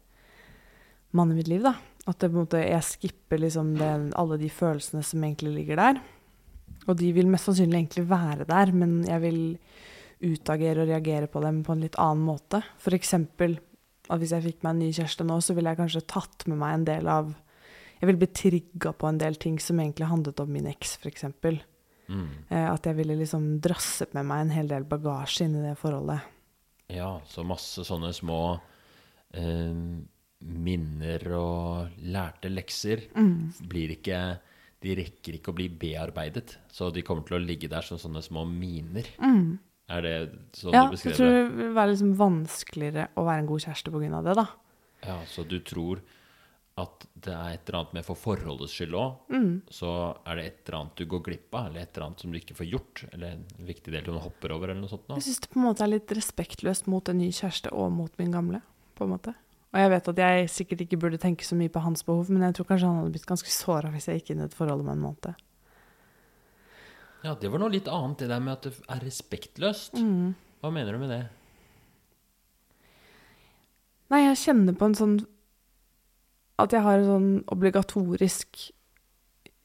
[1.17, 1.63] mannen i mitt liv.
[1.65, 1.75] da.
[2.09, 6.01] At det, måte, jeg skipper liksom den, alle de følelsene som egentlig ligger der.
[6.89, 9.41] Og de vil mest sannsynlig egentlig være der, men jeg vil
[10.21, 12.61] utagere og reagere på dem på en litt annen måte.
[12.81, 13.57] For eksempel
[14.11, 16.59] at hvis jeg fikk meg en ny kjæreste nå, så ville jeg kanskje tatt med
[16.61, 17.31] meg en del av
[18.01, 21.27] Jeg ville blitt trigga på en del ting som egentlig handlet om min eks, f.eks.
[21.37, 22.29] mm.
[22.49, 25.75] Eh, at jeg ville liksom drasset med meg en hel del bagasje inn i det
[25.77, 26.25] forholdet.
[26.91, 28.41] Ja, så masse sånne små
[29.37, 29.83] eh,
[30.41, 33.05] minner og lærte lekser
[33.69, 34.21] blir ikke
[34.81, 38.23] De rekker ikke å bli bearbeidet, så de kommer til å ligge der som sånne
[38.25, 39.05] små miner.
[39.89, 40.15] Er det
[40.53, 41.35] sånn ja, du jeg tror det?
[41.41, 44.21] det vil være liksom vanskeligere å være en god kjæreste pga.
[44.23, 44.47] det, da.
[45.07, 46.01] Ja, så du tror
[46.77, 49.61] at det er et eller annet med for forholdets skyld òg, Mm.
[49.69, 52.31] så er det et eller annet du går glipp av, eller et eller annet som
[52.31, 55.07] du ikke får gjort, eller en viktig del du hopper over, eller noe sånt.
[55.09, 55.15] Nå.
[55.19, 58.11] Jeg syns det på en måte er litt respektløst mot en ny kjæreste og mot
[58.17, 58.61] min gamle.
[58.95, 59.33] på en måte.
[59.73, 62.41] Og jeg vet at jeg sikkert ikke burde tenke så mye på hans behov, men
[62.43, 64.81] jeg tror kanskje han hadde blitt ganske såra hvis jeg gikk inn i et forhold
[64.81, 65.35] om en måned.
[67.21, 69.99] Ja, det var noe litt annet, det der med at det er respektløst.
[69.99, 70.33] Mm.
[70.61, 71.21] Hva mener du med det?
[74.11, 75.15] Nei, jeg kjenner på en sånn
[76.59, 78.65] At jeg har en sånn obligatorisk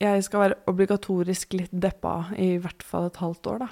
[0.00, 3.68] Jeg skal være obligatorisk litt deppa i hvert fall et halvt år, da.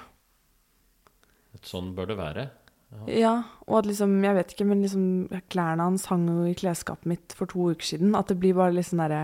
[1.55, 2.45] Et sånn bør det være.
[3.11, 3.33] Ja,
[3.67, 5.05] og at liksom, jeg vet ikke, men liksom
[5.53, 8.15] klærne hans hang jo i klesskapet mitt for to uker siden.
[8.17, 9.21] At det blir bare litt sånn derre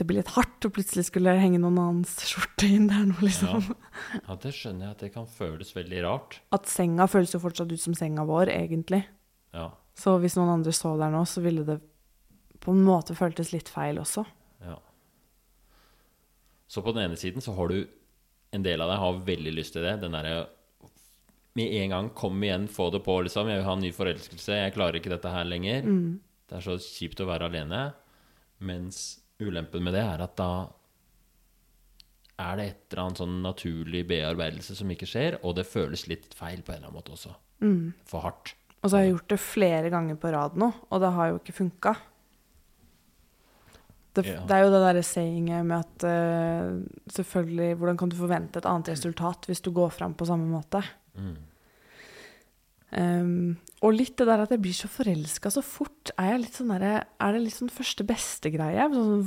[0.00, 3.18] Det blir litt hardt, og plutselig skulle det henge noen annens skjorte inn der nå,
[3.20, 3.66] liksom.
[4.22, 6.38] Ja, det skjønner jeg at det kan føles veldig rart.
[6.56, 9.02] At senga føles jo fortsatt ut som senga vår, egentlig.
[9.52, 9.66] Ja,
[9.98, 11.76] Så hvis noen andre så der nå, så ville det
[12.64, 14.24] på en måte føltes litt feil også.
[14.64, 14.78] ja.
[16.70, 17.80] Så på den ene siden så har du
[18.54, 19.96] en del av deg har veldig lyst til det.
[20.04, 20.46] Den derre
[21.58, 23.48] med en gang kom igjen, få det på, liksom.
[23.50, 24.54] Jeg vil ha en ny forelskelse.
[24.62, 25.82] Jeg klarer ikke dette her lenger.
[26.46, 27.88] Det er så kjipt å være alene.
[28.62, 30.50] Mens ulempen med det er at da
[32.40, 36.32] er det et eller annet sånn naturlig bearbeidelse som ikke skjer, og det føles litt
[36.36, 37.34] feil på en eller annen måte også.
[38.08, 38.54] For hardt.
[38.80, 41.40] Og så har jeg gjort det flere ganger på rad nå, og det har jo
[41.42, 41.92] ikke funka.
[44.16, 44.40] Det, Ja.
[44.42, 46.80] det er jo det derre sayinget med at uh,
[47.14, 50.80] selvfølgelig Hvordan kan du forvente et annet resultat hvis du går fram på samme måte?
[51.14, 51.36] Mm.
[52.90, 56.10] Um, og litt det der at jeg blir så forelska så fort.
[56.16, 58.88] Er, jeg litt sånn der, er det litt sånn første beste greie?
[58.92, 59.22] Sånn,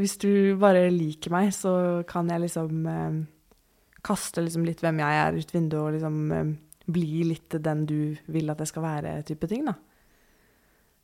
[0.00, 3.16] hvis du bare liker meg, så kan jeg liksom eh,
[4.04, 6.52] kaste liksom litt hvem jeg er ut vinduet og liksom eh,
[6.94, 7.98] bli litt den du
[8.30, 9.78] vil at jeg skal være, type ting, da.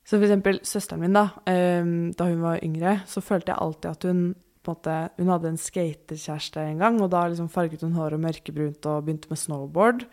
[0.04, 1.26] Så for eksempel søsteren min, da.
[1.44, 4.22] da hun var yngre, så følte jeg alltid at hun
[4.60, 8.20] på en måte, Hun hadde en skaterkjæreste en gang, og da liksom farget hun håret
[8.20, 10.04] mørkebrunt og begynte med snowboard.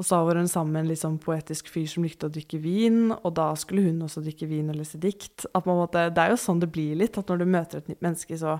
[0.00, 2.56] Og så var hun sammen med en litt sånn poetisk fyr som likte å drikke
[2.64, 5.44] vin, og da skulle hun også drikke vin og lese dikt.
[5.52, 8.38] En det er jo sånn det blir litt, at når du møter et nytt menneske,
[8.40, 8.56] så,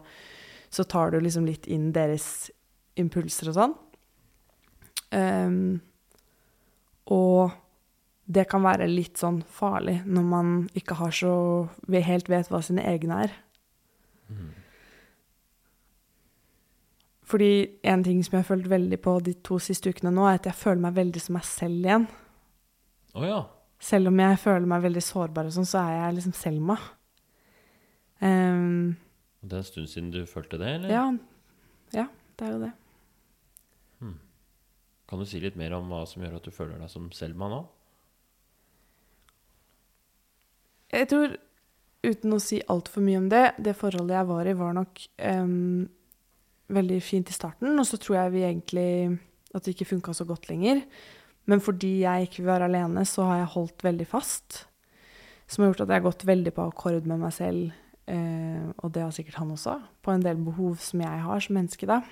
[0.68, 2.50] så tar du liksom litt inn deres
[3.00, 3.74] impulser og sånn.
[5.16, 5.80] Um,
[7.08, 7.56] og
[8.30, 11.32] det kan være litt sånn farlig når man ikke har så
[11.90, 13.38] helt vet hva sine egne er.
[17.30, 17.50] Fordi
[17.86, 20.48] en ting som jeg har følt veldig på de to siste ukene nå, er at
[20.50, 22.08] jeg føler meg veldig som meg selv igjen.
[23.14, 23.40] Oh, ja.
[23.80, 26.76] Selv om jeg føler meg veldig sårbar og sånn, så er jeg liksom Selma.
[28.20, 28.96] Um,
[29.40, 30.90] Det er en stund siden du følte det, eller?
[30.92, 31.06] ja,
[31.96, 32.74] ja, det er jo det.
[35.10, 37.48] Kan du si litt mer om hva som gjør at du føler deg som Selma
[37.50, 37.56] nå?
[40.94, 41.32] Jeg tror,
[42.06, 45.88] uten å si altfor mye om det, det forholdet jeg var i, var nok ehm,
[46.74, 48.90] veldig fint i starten, og så tror jeg vi egentlig
[49.54, 50.82] at det ikke funka så godt lenger.
[51.50, 54.64] Men fordi jeg ikke vil være alene, så har jeg holdt veldig fast.
[55.50, 57.72] Som har gjort at jeg har gått veldig på akkord med meg selv,
[58.06, 61.58] eh, og det har sikkert han også, på en del behov som jeg har som
[61.58, 62.02] menneske, da.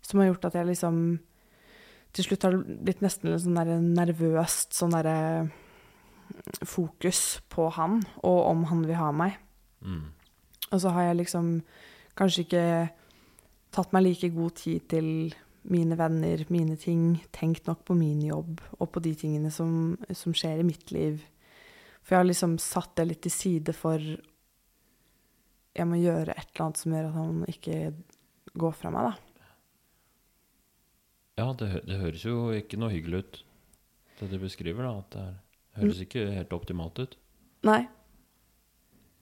[0.00, 1.18] Som har gjort at jeg liksom
[2.16, 5.50] Til slutt har det blitt nesten litt sånn der nervøst sånn derre
[6.64, 9.34] fokus på han, og om han vil ha meg.
[9.84, 10.06] Mm.
[10.70, 11.50] Og så har jeg liksom
[12.16, 12.62] kanskje ikke
[13.76, 15.08] tatt meg like god tid til
[15.66, 20.34] mine venner, mine ting, tenkt nok på min jobb og på de tingene som, som
[20.36, 21.20] skjer i mitt liv.
[22.06, 24.02] For jeg har liksom satt det litt til side for
[25.76, 27.80] jeg må gjøre et eller annet som gjør at han ikke
[28.56, 29.42] går fra meg, da.
[31.36, 33.42] Ja, det, det høres jo ikke noe hyggelig ut,
[34.22, 34.86] det du beskriver.
[34.86, 35.36] da, at Det er,
[35.82, 37.18] høres ikke helt optimalt ut.
[37.68, 37.82] Nei.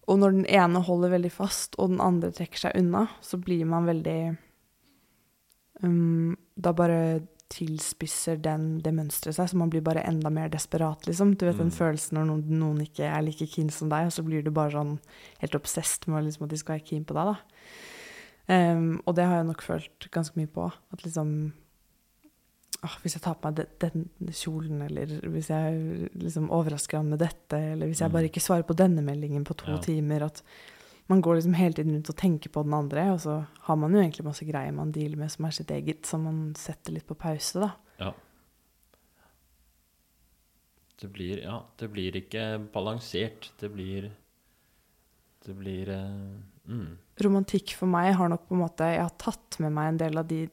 [0.07, 3.65] Og når den ene holder veldig fast, og den andre trekker seg unna, så blir
[3.67, 4.37] man veldig
[5.83, 11.05] um, Da bare tilspisser den, det mønsteret seg, så man blir bare enda mer desperat,
[11.07, 11.35] liksom.
[11.37, 11.77] Du vet den Mm.
[11.77, 14.71] følelsen når noen, noen ikke er like keen som deg, og så blir du bare
[14.73, 14.99] sånn
[15.41, 17.37] helt obsesst med liksom, at de skal være keen på deg, da.
[18.75, 20.73] Um, og det har jeg nok følt ganske mye på.
[20.93, 21.53] At liksom
[22.85, 27.09] åh, Hvis jeg tar på meg de, den kjolen, eller hvis jeg liksom overrasker han
[27.09, 28.13] med dette, eller hvis jeg Mm.
[28.13, 29.79] bare ikke svarer på denne meldingen på to Ja.
[29.79, 30.43] timer At
[31.11, 33.93] man går liksom hele tiden rundt og tenker på den andre, og så har man
[33.93, 37.07] jo egentlig masse greier man dealer med som er sitt eget, som man setter litt
[37.09, 37.71] på pause, da.
[38.01, 38.13] Ja.
[41.01, 43.53] Det blir, ja, det blir ikke balansert.
[43.61, 44.13] Det blir
[45.45, 46.97] Det blir uh, mm.
[47.21, 50.17] Romantikk for meg har nok på en måte Jeg har tatt med meg en del
[50.17, 50.47] av de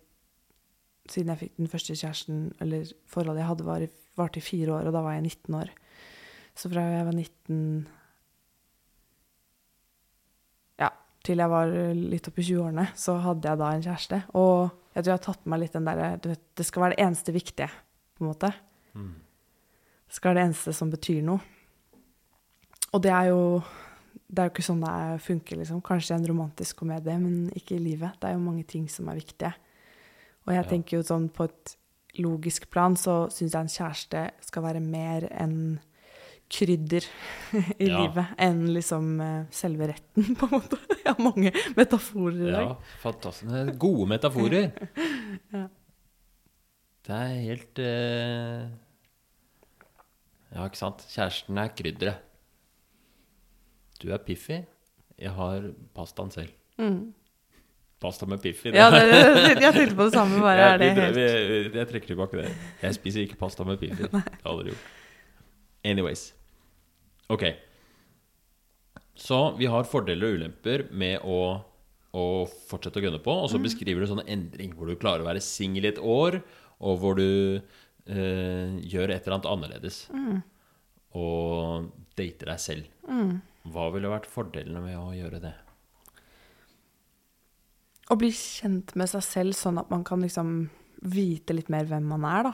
[1.08, 3.86] Siden jeg fikk den første kjæresten, eller forholdet jeg hadde, var
[4.20, 5.72] varte i fire år, og da var jeg 19 år.
[6.56, 7.88] Så fra jeg var 19
[10.80, 10.90] Ja,
[11.24, 14.22] til jeg var litt oppi 20-årene, så hadde jeg da en kjæreste.
[14.34, 17.06] Og jeg tror jeg har tatt med meg litt den derre det skal være det
[17.06, 17.70] eneste viktige,
[18.18, 18.54] på en måte.
[18.98, 19.14] Mm.
[20.08, 21.40] Det skal være det eneste som betyr noe.
[22.92, 23.64] Og det er jo
[24.32, 25.82] det er jo ikke sånn det er- funker, liksom.
[25.84, 28.14] Kanskje en romantisk komedie, men ikke i livet.
[28.20, 29.54] Det er jo mange ting som er viktige.
[30.48, 30.70] Og jeg Ja.
[30.70, 31.76] tenker jo sånn på et
[32.18, 35.80] logisk plan så syns jeg en kjæreste skal være mer enn
[36.52, 37.06] krydder
[37.82, 38.02] i Ja.
[38.02, 40.80] livet enn liksom eh, selve retten, på en måte.
[40.98, 42.66] Jeg har mange metaforer i dag.
[42.74, 43.78] Ja, fantastisk.
[43.82, 44.72] Gode metaforer.
[45.56, 45.68] Ja.
[47.08, 48.68] Det er helt uh...
[50.52, 51.02] Ja, ikke sant.
[51.10, 52.20] Kjæresten er krydderet.
[54.02, 54.60] Du er Piffi.
[55.22, 56.52] Jeg har pastaen selv.
[56.78, 57.14] Mm.
[58.02, 58.72] Pasta med Piffi.
[58.76, 59.02] Ja, det,
[59.62, 62.48] jeg tenkte på det samme, bare er det jeg, helt jeg, jeg trekker tilbake det.
[62.82, 64.04] Jeg spiser ikke pasta med Piffi.
[64.04, 64.88] Det har jeg aldri gjort.
[65.86, 66.24] Anyways.
[67.32, 67.46] Ok.
[69.22, 71.62] Så vi har fordeler og ulemper med å,
[72.18, 72.26] å
[72.68, 73.36] fortsette å gønne på.
[73.44, 76.42] Og så beskriver du sånne endring hvor du klarer å være singel i et år,
[76.82, 77.28] og hvor du
[77.62, 80.04] eh, gjør et eller annet annerledes.
[81.18, 82.92] Og dater deg selv.
[83.72, 85.54] Hva ville vært fordelene med å gjøre det?
[88.12, 90.66] Å bli kjent med seg selv sånn at man kan liksom
[91.02, 92.54] vite litt mer hvem man er, da.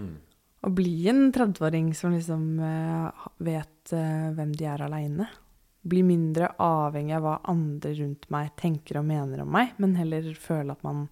[0.00, 0.14] Mm.
[0.64, 5.26] Å bli en 30-åring som liksom uh, vet uh, hvem de er aleine.
[5.84, 10.30] Bli mindre avhengig av hva andre rundt meg tenker og mener om meg, men heller
[10.40, 11.02] føle at man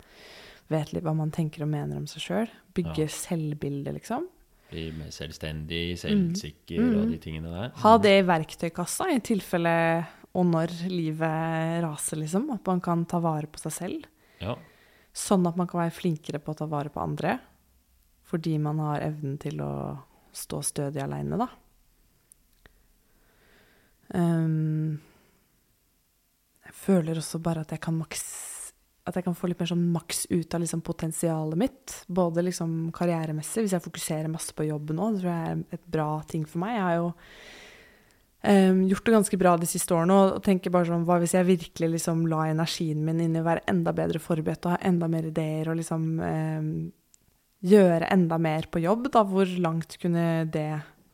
[0.72, 2.48] vet litt hva man tenker og mener om seg sjøl.
[2.72, 3.12] Bygge Ja.
[3.12, 4.24] selvbilde, liksom.
[4.72, 6.94] Bli mer selvstendig, selvsikker Mm.
[7.02, 7.72] og de tingene der.
[7.82, 12.50] Ha det i verktøykassa i tilfelle og når livet raser, liksom.
[12.54, 14.04] At man kan ta vare på seg selv.
[14.40, 14.56] Ja.
[15.12, 17.38] Sånn at man kan være flinkere på å ta vare på andre.
[18.32, 19.72] Fordi man har evnen til å
[20.32, 21.48] stå stødig aleine, da.
[24.12, 25.00] Um,
[26.64, 28.24] jeg føler også bare at jeg kan maks
[29.02, 31.94] at jeg kan få litt mer sånn maks ut av liksom potensialet mitt.
[32.06, 35.08] Både liksom karrieremessig, hvis jeg fokuserer masse på jobben nå.
[35.10, 36.76] Det tror jeg er et bra ting for meg.
[36.76, 41.06] Jeg har jo um, gjort det ganske bra de siste årene og tenker bare sånn
[41.08, 44.70] Hva hvis jeg virkelig liksom la energien min inn i å være enda bedre forberedt
[44.70, 46.72] og ha enda mer ideer og liksom ehm,
[47.62, 49.24] gjøre enda mer på jobb, da?
[49.28, 50.68] Hvor langt kunne det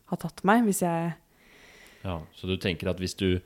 [0.08, 1.12] ha tatt meg hvis jeg
[2.04, 3.40] Ja, så du tenker at hvis du,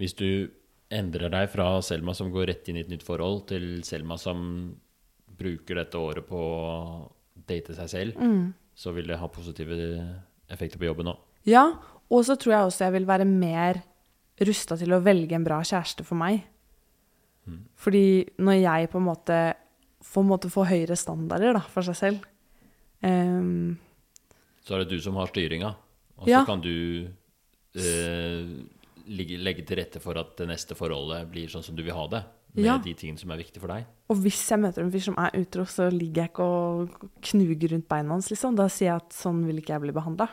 [0.00, 0.50] hvis du
[0.94, 4.74] endrer deg fra Selma som går rett inn i et nytt forhold, til Selma som
[5.34, 6.68] bruker dette året på å
[7.48, 8.54] date seg selv, mm.
[8.78, 9.76] så vil det ha positive
[10.50, 11.20] effekter på jobben òg.
[11.48, 11.66] Ja,
[12.08, 13.82] og så tror jeg også jeg vil være mer
[14.44, 16.42] rusta til å velge en bra kjæreste for meg.
[17.44, 17.60] Mm.
[17.76, 18.06] Fordi
[18.40, 19.38] når jeg på en måte
[20.22, 22.30] en måte få høyere standarder da, for seg selv
[23.04, 23.76] Um,
[24.64, 25.74] Så er det du som har styringa,
[26.16, 26.44] og så Ja.
[26.48, 27.08] kan du
[27.76, 28.46] eh,
[29.06, 32.22] legge til rette for at det neste forholdet blir sånn som du vil ha det.
[32.54, 32.78] med Ja.
[32.78, 33.84] de tingene som er viktige for deg.
[34.08, 37.70] Og hvis jeg møter en fyr som er utro, så ligger jeg ikke og knuger
[37.72, 38.54] rundt beina hans, liksom.
[38.56, 40.28] Da sier jeg at sånn vil ikke jeg bli behandla.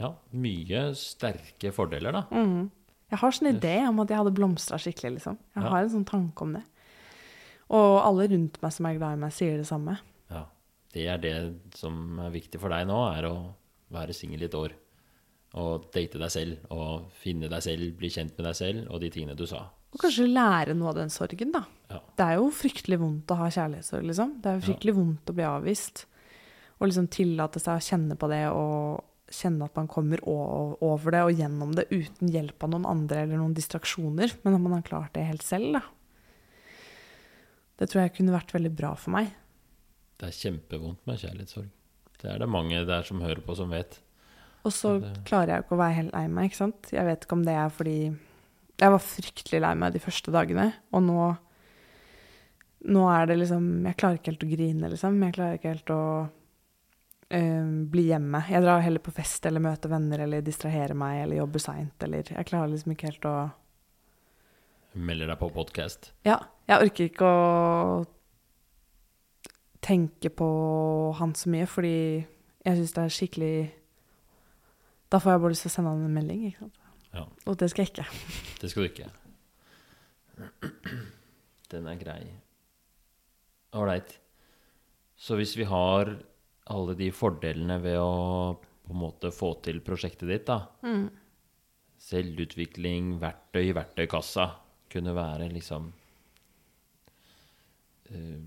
[0.00, 2.22] Ja, mye sterke fordeler, da.
[2.32, 2.70] Mm.
[3.10, 5.38] Jeg har sånn idé om at jeg hadde blomstra skikkelig, liksom.
[5.56, 5.70] Jeg Ja.
[5.70, 6.62] har en sånn tanke om det.
[7.70, 9.98] Og alle rundt meg som er glad i meg, sier det samme.
[10.30, 10.44] Ja.
[10.92, 13.54] Det er det som er viktig for deg nå, er å
[13.92, 14.72] være singel i et år.
[15.54, 19.10] Og date deg selv, og finne deg selv, bli kjent med deg selv, og de
[19.10, 19.66] tingene du sa.
[19.92, 21.64] Og kanskje lære noe av den sorgen, da.
[21.90, 21.98] Ja.
[22.16, 24.40] Det er jo fryktelig vondt å ha kjærlighetssorg, liksom.
[24.40, 26.04] Det er jo fryktelig vondt å bli avvist.
[26.80, 31.22] Og liksom tillate seg å kjenne på det, og kjenne at man kommer over det
[31.22, 34.86] og gjennom det uten hjelp av noen andre eller noen distraksjoner, men at man har
[34.86, 35.82] klart det helt selv, da.
[37.80, 39.30] Det tror jeg kunne vært veldig bra for meg.
[40.20, 41.70] Det er kjempevondt med kjærlighetssorg.
[42.20, 44.00] Det er det mange der som hører på, som vet.
[44.64, 46.90] Og så Det- klarer jeg jo ikke å være helt lei meg, ikke sant.
[46.92, 48.18] Jeg vet ikke om det er fordi
[48.80, 51.38] Jeg var fryktelig lei meg de første dagene, og nå
[52.88, 55.22] Nå er det liksom Jeg klarer ikke helt å grine, liksom.
[55.22, 56.30] Jeg klarer ikke helt å
[57.30, 58.42] eh, bli hjemme.
[58.50, 62.30] Jeg drar heller på fest eller møter venner eller distraherer meg eller jobber seint eller
[62.30, 63.34] Jeg klarer liksom ikke helt å
[64.90, 66.08] Melder deg på podkast.
[66.26, 68.00] Ja, jeg orker ikke å
[69.86, 70.48] tenke på
[71.20, 71.94] han så mye, fordi
[72.66, 73.54] jeg syns det er skikkelig
[75.14, 76.80] Da får jeg bare lyst til å sende han en melding, ikke sant.
[77.14, 77.24] Ja.
[77.46, 78.08] Og det skal jeg ikke.
[78.60, 79.08] Det skal du ikke.
[81.70, 82.20] Den er grei.
[83.74, 84.16] Ålreit.
[85.18, 86.16] Så hvis vi har
[86.70, 88.10] alle de fordelene ved å
[88.60, 90.64] på en måte få til prosjektet ditt, da
[92.00, 94.46] Selvutvikling, verktøy verktøykassa
[94.90, 95.90] kunne være liksom
[98.08, 98.40] eh,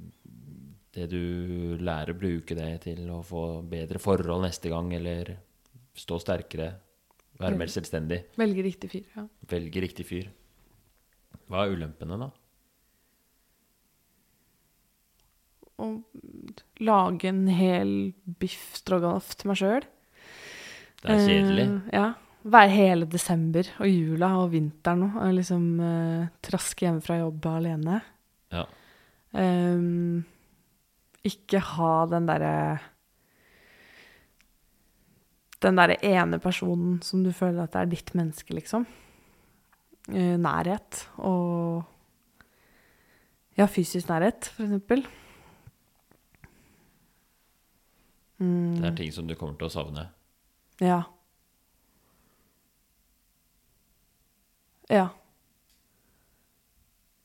[0.97, 5.35] Det du lærer, bruke det til å få bedre forhold neste gang, eller
[5.97, 6.71] stå sterkere,
[7.39, 8.19] være mer selvstendig.
[8.37, 9.23] Velge riktig fyr, ja.
[9.49, 10.29] Velge riktig fyr.
[11.49, 12.29] Hva er ulempene, da?
[15.81, 16.01] Og
[16.81, 19.87] lage en hel biff stroganoff til meg sjøl.
[21.03, 21.67] Det er kjedelig.
[21.93, 22.13] ja.
[22.43, 28.01] Være hele desember og jula og vinteren og liksom eh, traske hjemme fra jobb alene.
[28.51, 28.65] Ja.
[29.39, 30.25] Ehm,
[31.23, 32.81] ikke ha den derre
[35.63, 38.83] Den derre ene personen som du føler at det er ditt menneske, liksom.
[40.11, 41.85] Eh, nærhet og
[43.55, 45.05] Ja, fysisk nærhet, for eksempel.
[48.43, 50.09] Mm, Det er ting som du kommer til å savne.
[50.83, 51.01] ja.
[54.91, 55.07] Ja.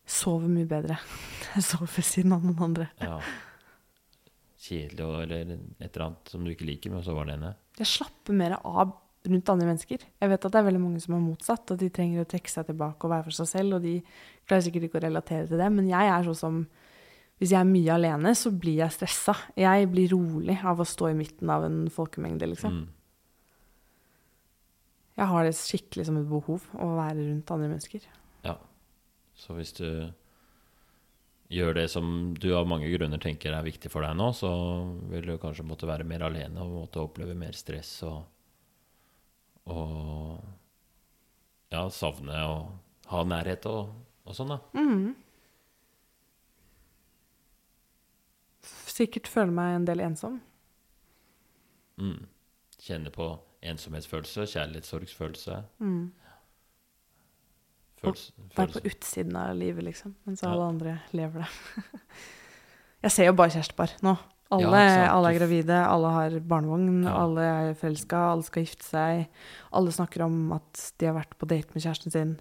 [0.08, 0.96] Sover mye bedre.
[1.56, 2.86] Jeg sover ved siden av noen andre.
[3.02, 3.18] Ja.
[4.68, 7.52] Kjedelig eller et eller annet som du ikke liker, men så var det ene.
[7.78, 8.94] Jeg slapper mer av
[9.28, 10.02] rundt andre mennesker.
[10.22, 12.50] Jeg vet at det er veldig mange som er motsatt, og de trenger å trekke
[12.52, 13.96] seg tilbake og være for seg selv, og de
[14.48, 16.60] klarer sikkert ikke å relatere til det, men jeg er sånn som
[17.38, 19.34] hvis jeg er mye alene, så blir jeg stressa.
[19.58, 22.80] Jeg blir rolig av å stå i midten av en folkemengde, liksom.
[22.80, 22.86] Mm.
[25.18, 28.08] Jeg har det skikkelig som et behov å være rundt andre mennesker.
[28.46, 28.56] Ja.
[29.38, 29.86] Så hvis du
[31.54, 34.50] gjør det som du av mange grunner tenker er viktig for deg nå, så
[35.10, 38.20] vil du kanskje måtte være mer alene og måtte oppleve mer stress og,
[39.70, 40.42] og
[41.72, 43.94] ja, savne og ha nærhet og,
[44.26, 44.60] og sånn, da.
[44.76, 45.16] Mm.
[48.98, 50.40] Sikkert føle meg en del ensom.
[52.00, 52.24] Mm.
[52.82, 53.26] Kjenne på
[53.68, 55.58] ensomhetsfølelse, kjærlighetssorgsfølelse.
[55.82, 56.08] Mm.
[57.98, 60.52] Følelse, Være på utsiden av livet, liksom, mens Ja.
[60.52, 61.48] alle andre lever det.
[63.02, 64.16] jeg ser jo bare kjærestepar nå.
[64.50, 67.16] Alle, Ja, alle er gravide, alle har barnevogn, Ja.
[67.24, 69.26] alle er forelska, alle skal gifte seg.
[69.72, 72.40] Alle snakker om at de har vært på date med kjæresten sin.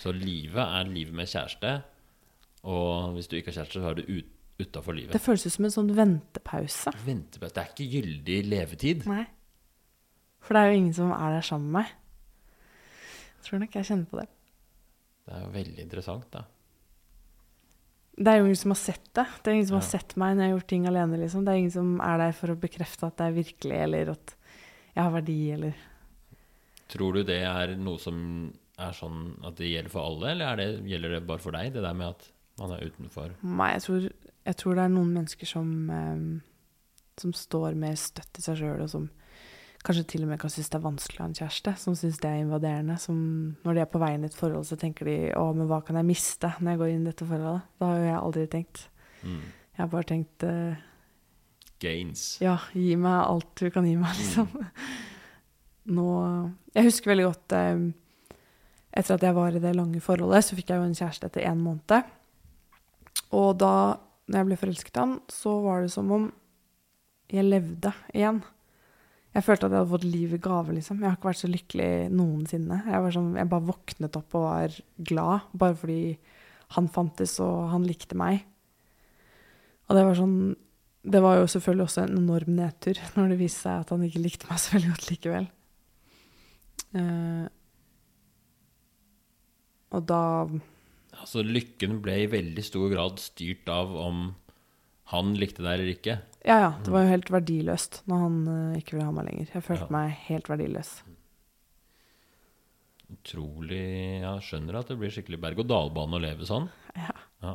[0.00, 1.82] Så livet er livet med kjæreste,
[2.64, 4.24] og hvis du ikke har kjæreste, så er du ut,
[4.58, 5.12] utafor livet.
[5.14, 6.92] Det føles ut som en sånn ventepause.
[7.06, 7.54] Ventepause.
[7.54, 9.06] Det er ikke gyldig levetid.
[9.06, 9.24] Nei.
[10.42, 11.94] For det er jo ingen som er der sammen med meg.
[13.38, 14.28] Jeg tror nok jeg kjenner på det.
[15.28, 16.44] Det er jo veldig interessant, da.
[18.18, 19.26] Det er jo ingen som har sett det.
[19.44, 19.80] Det er ingen som Ja.
[19.84, 21.18] har sett meg når jeg har gjort ting alene.
[21.18, 21.44] liksom.
[21.44, 24.34] Det er ingen som er der for å bekrefte at det er virkelig, eller at
[24.96, 25.74] jeg har verdi, eller
[26.88, 30.56] Tror du det er noe som er sånn at det gjelder for alle, eller er
[30.56, 33.34] det, gjelder det bare for deg, det der med at man er utenfor?
[33.44, 34.08] Nei, jeg tror,
[34.46, 36.26] jeg tror det er noen mennesker som, eh,
[37.20, 39.08] som står mer støtt i seg sjøl, og som
[39.84, 41.74] kanskje til og med kan synes det er vanskelig å ha en kjæreste.
[41.80, 42.98] Som syns det er invaderende.
[43.00, 43.20] Som
[43.64, 45.80] når de er på vei inn i et forhold, så tenker de å, men hva
[45.86, 47.68] kan jeg miste når jeg går inn i dette forholdet?
[47.78, 48.82] Det har jo jeg aldri tenkt.
[49.22, 49.40] Mm.
[49.78, 50.84] Jeg har bare tenkt eh,
[51.78, 52.24] Gains.
[52.42, 54.50] ja, gi meg alt du kan gi meg, liksom.
[55.96, 56.08] Nå
[56.74, 57.84] Jeg husker veldig godt eh,
[58.98, 61.46] etter at jeg var i det lange forholdet, så fikk jeg jo en kjæreste etter
[61.46, 62.10] én måned.
[63.38, 63.72] Og da
[64.28, 66.28] når jeg ble forelsket i han, så var det som om
[67.32, 68.42] jeg levde igjen.
[69.36, 71.00] Jeg følte at jeg hadde fått liv i gave, liksom.
[71.02, 72.78] Jeg har ikke vært så lykkelig noensinne.
[72.88, 74.78] Jeg, sånn, jeg bare våknet opp og var
[75.10, 76.00] glad, bare fordi
[76.76, 78.42] han fantes og han likte meg.
[79.88, 80.40] Og det var sånn
[81.08, 84.20] Det var jo selvfølgelig også en enorm nedtur når det viste seg at han ikke
[84.20, 85.46] likte meg så veldig godt likevel.
[86.96, 87.46] Uh,
[89.94, 90.22] og da
[91.22, 94.30] Altså, lykken ble i veldig stor grad styrt av om
[95.12, 96.18] han likte deg eller ikke.
[96.44, 96.72] Ja, ja.
[96.84, 99.52] Det var jo helt verdiløst når han uh, ikke ville ha meg lenger.
[99.54, 99.94] Jeg følte ja.
[99.94, 100.90] meg helt verdiløs.
[103.08, 103.80] Utrolig
[104.20, 106.68] Jeg skjønner at det blir skikkelig berg-og-dal-bane å leve sånn.
[106.92, 107.14] Ja.
[107.44, 107.54] ja.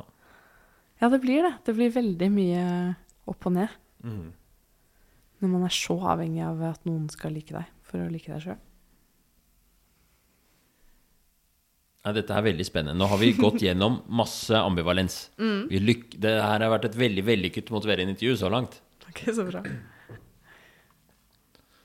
[1.02, 1.10] ja.
[1.12, 1.54] det blir det.
[1.66, 2.64] Det blir veldig mye
[3.30, 3.78] opp og ned.
[4.02, 4.32] Mm.
[5.44, 8.42] Når man er så avhengig av at noen skal like deg for å like deg
[8.42, 8.60] sjøl.
[12.04, 12.98] Ja, dette er veldig spennende.
[13.00, 15.30] Nå har vi gått gjennom masse ambivalens.
[15.44, 15.68] Mm.
[16.20, 18.80] det her har vært et veldig vellykket motiverende intervju så langt.
[19.08, 19.62] Ok, Så bra.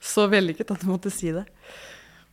[0.00, 1.44] Så vellykket at du måtte si det.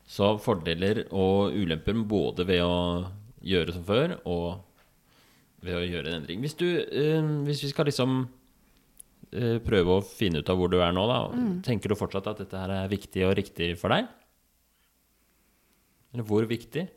[0.07, 3.07] Så fordeler og ulemper både ved å
[3.43, 4.63] gjøre som før og
[5.63, 6.43] ved å gjøre en endring.
[6.43, 8.21] Hvis, du, øh, hvis vi skal liksom
[9.31, 11.57] øh, prøve å finne ut av hvor du er nå, da, mm.
[11.67, 14.07] tenker du fortsatt at dette her er viktig og riktig for deg?
[16.15, 16.87] Eller hvor viktig?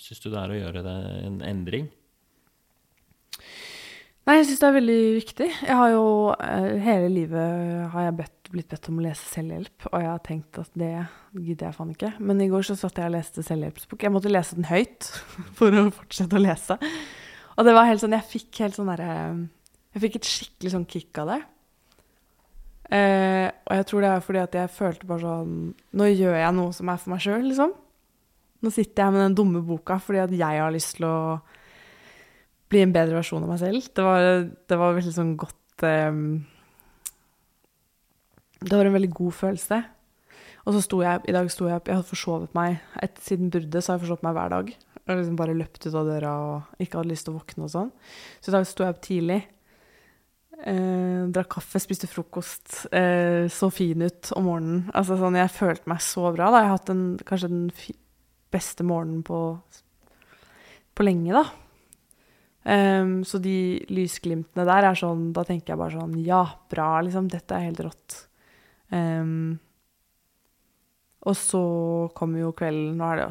[0.00, 1.88] Syns du det er å gjøre det en endring?
[4.26, 5.46] Nei, jeg syns det er veldig viktig.
[5.68, 9.86] Jeg har jo eh, Hele livet har jeg bedt, blitt bedt om å lese selvhjelp,
[9.92, 10.90] og jeg har tenkt at det
[11.36, 12.10] gidder jeg faen ikke.
[12.18, 14.02] Men i går så satt jeg og leste selvhjelpsbok.
[14.02, 15.12] Jeg måtte lese den høyt
[15.58, 16.78] for å fortsette å lese.
[17.56, 19.12] Og det var helt sånn Jeg fikk helt sånn derre
[19.94, 21.40] Jeg fikk et skikkelig sånn kick av det.
[22.98, 25.54] Eh, og jeg tror det er fordi at jeg følte bare sånn
[25.98, 27.78] Nå gjør jeg noe som er for meg sjøl, liksom.
[28.66, 31.16] Nå sitter jeg med den dumme boka fordi at jeg har lyst til å
[32.66, 33.84] bli en bedre versjon av meg selv.
[33.94, 36.24] Det var, det var veldig sånn godt um,
[38.58, 39.78] Det var en veldig god følelse.
[40.66, 42.80] Og så sto jeg i dag sto jeg opp Jeg hadde forsovet meg.
[43.04, 44.72] Et, siden bruddet så har jeg forsovet meg hver dag.
[45.06, 47.70] Har liksom bare løpt ut av døra og ikke hadde lyst til å våkne og
[47.70, 47.92] sånn.
[48.42, 49.44] Så i dag sto jeg opp tidlig.
[50.56, 52.88] Eh, drakk kaffe, spiste frokost.
[52.90, 54.82] Eh, så fin ut om morgenen.
[54.90, 56.50] Altså sånn, Jeg følte meg så bra.
[56.50, 56.64] da.
[56.64, 57.70] Jeg har hatt en, kanskje den
[58.54, 59.40] beste morgenen på,
[60.96, 61.44] på lenge, da.
[62.66, 67.28] Um, så de lysglimtene der er sånn Da tenker jeg bare sånn Ja, bra, liksom.
[67.30, 68.16] Dette er helt rått.
[68.90, 69.60] Um,
[71.26, 71.60] og så
[72.18, 73.28] kommer jo kvelden, Nå er det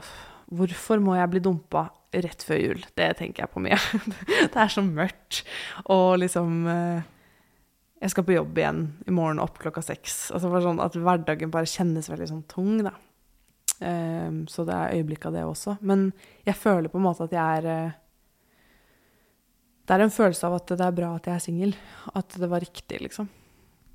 [0.55, 2.85] Hvorfor må jeg bli dumpa rett før jul?
[2.95, 3.79] Det tenker jeg på mye.
[4.53, 5.41] det er så mørkt.
[5.91, 7.01] Og liksom uh,
[7.99, 10.29] Jeg skal på jobb igjen i morgen opp klokka seks.
[10.31, 12.95] Altså bare sånn At hverdagen bare kjennes veldig sånn tung, da.
[13.81, 15.77] Um, så det er øyeblikk av det også.
[15.85, 16.09] Men
[16.45, 18.01] jeg føler på en måte at jeg er uh,
[19.85, 21.75] Det er en følelse av at det er bra at jeg er singel.
[22.15, 23.29] At det var riktig, liksom.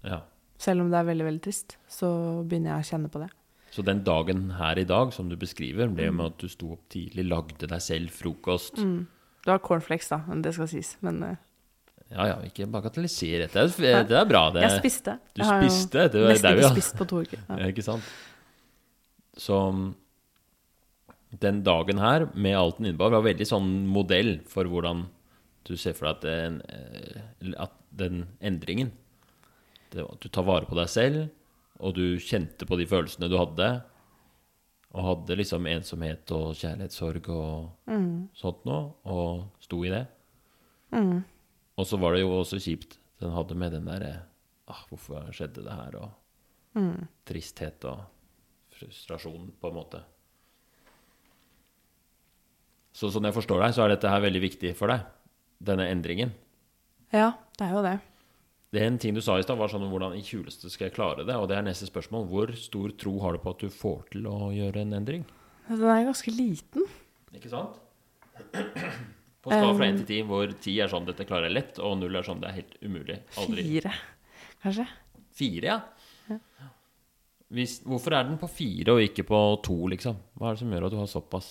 [0.07, 0.23] Ja.
[0.61, 2.09] Selv om det er veldig, veldig trist, så
[2.45, 3.31] begynner jeg å kjenne på det.
[3.71, 6.17] Så den dagen her i dag, som du beskriver, ble mm.
[6.19, 8.99] med at du sto opp tidlig, lagde deg selv frokost mm.
[9.41, 11.37] Det var cornflakes, da, det skal sies, men uh,
[12.11, 13.63] ja ja, ikke bagatelliser dette.
[13.79, 14.49] Det er, er bra.
[14.51, 14.65] Det.
[14.65, 15.15] Jeg spiste.
[15.31, 16.09] Du spiste?
[16.11, 17.45] Det var, nesten ikke spist på to uker.
[17.47, 17.69] Ja.
[17.71, 18.09] ikke sant?
[19.41, 19.57] Så
[21.41, 25.07] den dagen her, med alt den innebar, var veldig sånn modell for hvordan
[25.69, 28.93] du ser for deg at den, eh, at den endringen
[29.91, 31.31] det, At du tar vare på deg selv,
[31.81, 33.71] og du kjente på de følelsene du hadde.
[34.91, 38.31] Og hadde liksom ensomhet og kjærlighetssorg og mm.
[38.39, 40.05] sånt noe, og sto i det.
[40.95, 41.21] Mm.
[41.79, 44.15] Og så var det jo også kjipt den hadde med den derre
[44.71, 45.99] ah, Hvorfor skjedde det her?
[46.01, 47.07] Og mm.
[47.29, 48.03] tristhet og
[48.81, 50.03] frustrasjon, på en måte.
[52.97, 55.05] Så sånn jeg forstår deg, så er dette her veldig viktig for deg,
[55.63, 56.33] denne endringen.
[57.15, 57.99] Ja, det er jo det.
[58.71, 60.95] Det er En ting du sa i stad, var sånn hvordan i kuleste skal jeg
[60.95, 61.35] klare det?
[61.35, 62.29] Og det er neste spørsmål.
[62.31, 65.25] Hvor stor tro har du på at du får til å gjøre en endring?
[65.67, 66.87] Den er ganske liten.
[67.35, 67.81] Ikke sant?
[69.41, 71.97] På skala fra 1 til 10, hvor 10 er sånn 'dette klarer jeg lett', og
[71.99, 73.19] 0 er sånn 'det er helt umulig'.
[73.43, 73.63] Aldri.
[73.65, 73.93] Fire,
[74.63, 74.87] kanskje.
[75.33, 75.79] Fire, ja.
[77.51, 80.19] Hvis, hvorfor er den på fire og ikke på to, liksom?
[80.39, 81.49] Hva er det som gjør at du har såpass?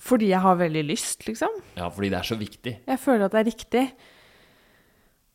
[0.00, 1.60] Fordi jeg har veldig lyst, liksom.
[1.76, 2.72] Ja, fordi det er så viktig.
[2.88, 3.82] Jeg føler at det er riktig.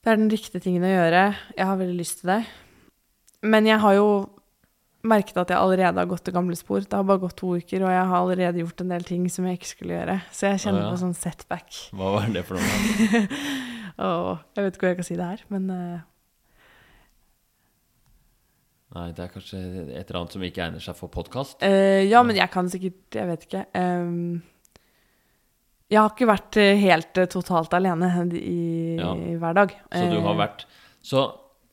[0.02, 1.22] Det er den riktige tingen å gjøre.
[1.54, 2.40] Jeg har veldig lyst til det.
[3.46, 4.10] Men jeg har jo
[5.06, 6.82] merket at jeg allerede har gått til gamle spor.
[6.82, 9.46] Det har bare gått to uker, og jeg har allerede gjort en del ting som
[9.46, 10.18] jeg ikke skulle gjøre.
[10.34, 10.96] Så jeg kjenner ah, ja.
[10.96, 11.80] på sånn setback.
[11.94, 13.22] Hva var det for noe?
[14.08, 16.04] oh, jeg vet ikke hvor jeg kan si det her, men uh,
[18.96, 19.60] Nei, det er kanskje
[19.92, 21.58] et eller annet som ikke egner seg for podkast.
[21.66, 23.64] Uh, ja, men jeg kan sikkert Jeg vet ikke.
[23.76, 24.44] Um,
[25.92, 28.08] jeg har ikke vært eh, helt uh, totalt alene
[28.40, 29.12] i, Ja.
[29.38, 29.74] hver dag.
[29.94, 30.64] Så du har Eh, vært
[31.06, 31.26] Så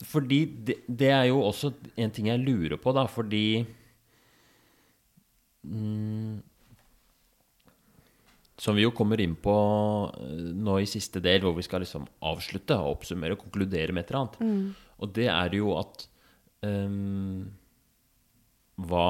[0.04, 3.64] fordi det, det er jo også en ting jeg lurer på, da, fordi
[5.64, 6.42] mm,
[8.58, 9.54] Som vi jo kommer inn på
[10.18, 14.04] eh, nå i siste del, hvor vi skal liksom avslutte, og oppsummere og konkludere med
[14.04, 14.40] et eller annet.
[14.42, 16.08] mm, Og det er jo at
[16.66, 17.52] ehm,
[18.82, 19.08] Hva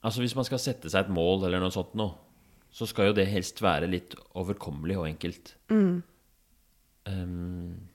[0.00, 2.14] Altså hvis man skal sette seg et mål eller noe sånt noe,
[2.72, 5.56] så skal jo det helst være litt overkommelig og enkelt.
[5.68, 5.98] mm,
[7.08, 7.88] Um,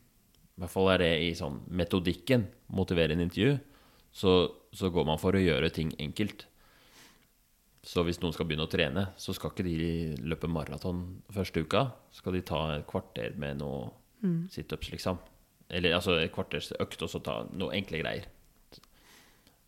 [0.56, 3.58] I hvert fall er det i sånn metodikken motivere en intervju,
[4.16, 4.34] så,
[4.74, 6.48] så går man for å gjøre ting enkelt.
[7.86, 11.84] Så hvis noen skal begynne å trene, så skal ikke de løpe maraton første uka.
[12.16, 13.92] Skal de ta et kvarter med noe
[14.26, 14.48] mm.
[14.56, 15.20] situps, liksom.
[15.70, 18.28] Eller altså et kvarters økt, og så ta noe enkle greier.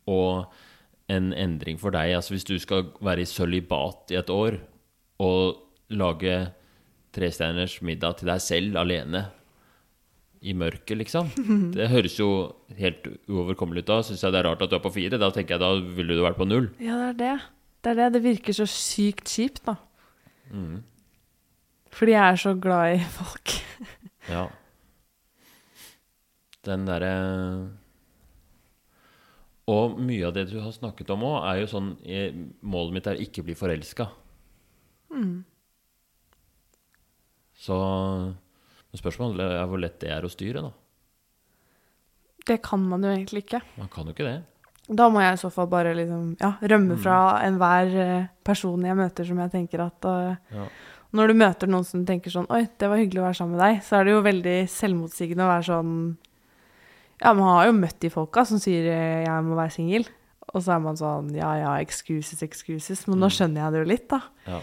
[0.08, 0.46] Og
[1.12, 4.60] en endring for deg, altså hvis du skal være i sølibat i et år,
[5.24, 6.36] og lage
[7.16, 9.26] trestjerners middag til deg selv alene
[10.46, 11.32] i mørket, liksom.
[11.78, 12.30] Det høres jo
[12.78, 14.02] helt uoverkommelig ut da.
[14.06, 15.20] Syns jeg det er rart at du er på fire.
[15.20, 16.70] Da tenker jeg da ville du vært på null.
[16.84, 17.34] Ja, det er det.
[17.82, 18.12] Det er det.
[18.18, 19.78] Det virker så sykt kjipt, da.
[20.52, 20.84] Mm.
[21.98, 23.56] Fordi jeg er så glad i folk.
[24.30, 24.46] Ja.
[26.68, 27.12] Den derre
[29.68, 33.08] Og mye av det du har snakket om òg, er jo sånn eh, Målet mitt
[33.12, 34.08] er ikke bli forelska.
[35.12, 35.42] Mm.
[37.58, 37.78] Så
[38.98, 40.72] spørsmålet er hvor lett det er å styre, da.
[42.48, 43.60] Det kan man jo egentlig ikke.
[43.78, 44.38] Man kan jo ikke det.
[44.88, 47.02] Da må jeg i så fall bare liksom, ja, rømme Mm.
[47.04, 50.68] fra enhver eh, person jeg møter som jeg tenker at og, Ja.
[51.12, 53.64] Når du møter noen som tenker sånn Oi, det var hyggelig å være sammen med
[53.64, 55.94] deg, så er det jo veldig selvmotsigende å være sånn
[57.22, 60.08] Ja, man har jo møtt de folka som sier eh, 'jeg må være singel',
[60.54, 63.08] og så er man sånn Ja ja, excuses, excuses.
[63.08, 63.34] Men nå Mm.
[63.36, 64.22] skjønner jeg det jo litt, da.
[64.48, 64.62] Ja.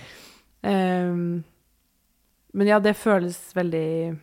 [0.64, 1.44] Um,
[2.54, 4.18] men ja, det føles veldig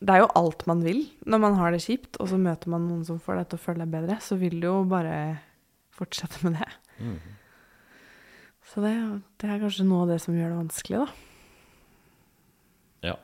[0.00, 2.86] Det er jo alt man vil når man har det kjipt, og så møter man
[2.86, 5.40] noen som får deg til å føle deg bedre, så vil du jo bare
[5.90, 6.68] fortsette med det.
[7.00, 7.18] Mm.
[8.62, 11.08] Så det, det er kanskje noe av det som gjør det vanskelig, da.
[13.08, 13.16] ja.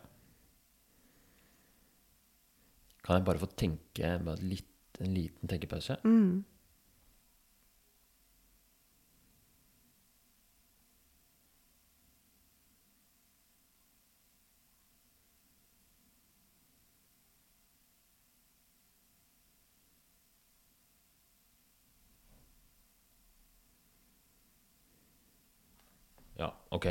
[3.05, 5.99] Kan jeg bare få tenke bare litt, en liten tenkepause?
[6.05, 6.45] Mm.
[26.37, 26.87] Ja, ok.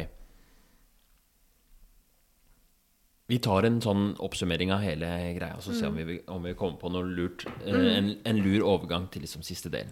[3.34, 5.10] Vi tar en sånn oppsummering av hele
[5.40, 7.48] greia, så ser vi om vi kommer på noe lurt.
[7.66, 9.90] eh, En, en lur overgang til liksom siste del.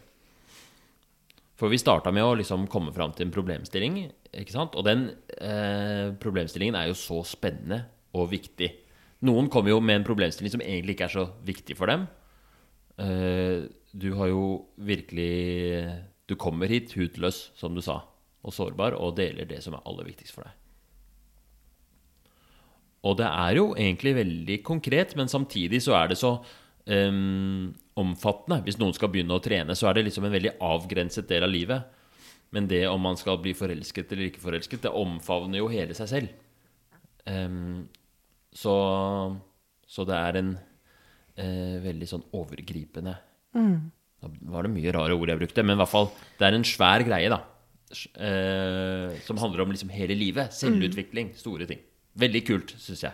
[1.58, 3.98] For vi starta med å liksom komme fram til en problemstilling,
[4.34, 4.78] ikke sant?
[4.78, 7.84] Og den eh, problemstillingen er jo så spennende
[8.14, 8.70] og viktig.
[9.26, 12.08] Noen kommer jo med en problemstilling som egentlig ikke er så viktig for dem.
[13.02, 14.46] Eh, du har jo
[14.78, 18.04] virkelig Du kommer hit hudløs, som du sa,
[18.44, 20.54] og sårbar, og deler det som er aller viktigst for deg.
[23.08, 26.36] Og det er jo egentlig veldig konkret, men samtidig så er det så
[26.86, 28.62] um, omfattende.
[28.68, 31.54] Hvis noen skal begynne å trene, så er det liksom en veldig avgrenset del av
[31.54, 31.98] livet.
[32.54, 36.12] Men det om man skal bli forelsket eller ikke forelsket, det omfavner jo hele seg
[36.12, 36.38] selv.
[37.26, 37.88] Um,
[38.54, 38.76] så,
[39.88, 43.18] så det er en uh, veldig sånn overgripende
[43.56, 43.92] Mm.
[44.22, 46.68] Da var det mye rare ord jeg brukte, men i hvert fall det er en
[46.68, 47.42] svær greie, da.
[47.92, 50.54] Eh, som handler om liksom hele livet.
[50.56, 51.34] Selvutvikling.
[51.40, 51.82] Store ting.
[52.20, 53.14] Veldig kult, syns jeg.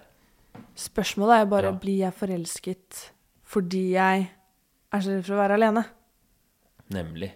[0.78, 1.72] Spørsmålet er jo bare Ja.
[1.72, 3.12] blir jeg forelsket
[3.48, 4.30] fordi jeg
[4.94, 5.86] er så redd for å være alene.
[6.92, 7.32] Nemlig.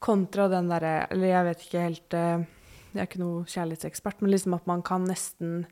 [0.00, 2.44] Kontra den derre Eller jeg vet ikke helt eh,
[2.92, 5.66] Jeg er ikke noe kjærlighetsekspert, men liksom at man kan nesten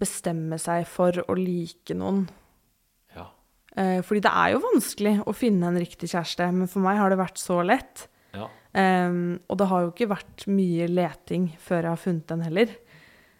[0.00, 2.22] bestemme seg for å like noen.
[3.14, 3.26] Ja.
[3.76, 7.10] Eh, fordi det er jo vanskelig å finne en riktig kjæreste, men for meg har
[7.10, 8.06] det vært så lett.
[8.32, 8.48] ja.
[8.78, 12.74] Um, og det har jo ikke vært mye leting før jeg har funnet den heller.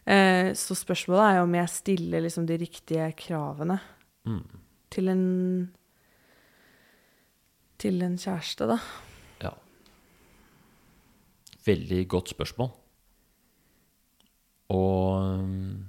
[0.08, 3.80] Eh, så spørsmålet er jo om jeg stiller liksom de riktige kravene
[4.28, 4.42] Mm.
[4.90, 5.22] til en
[7.78, 8.78] til en kjæreste, da.
[9.40, 9.50] ja.
[11.64, 12.70] Veldig godt spørsmål.
[14.68, 15.86] Og um,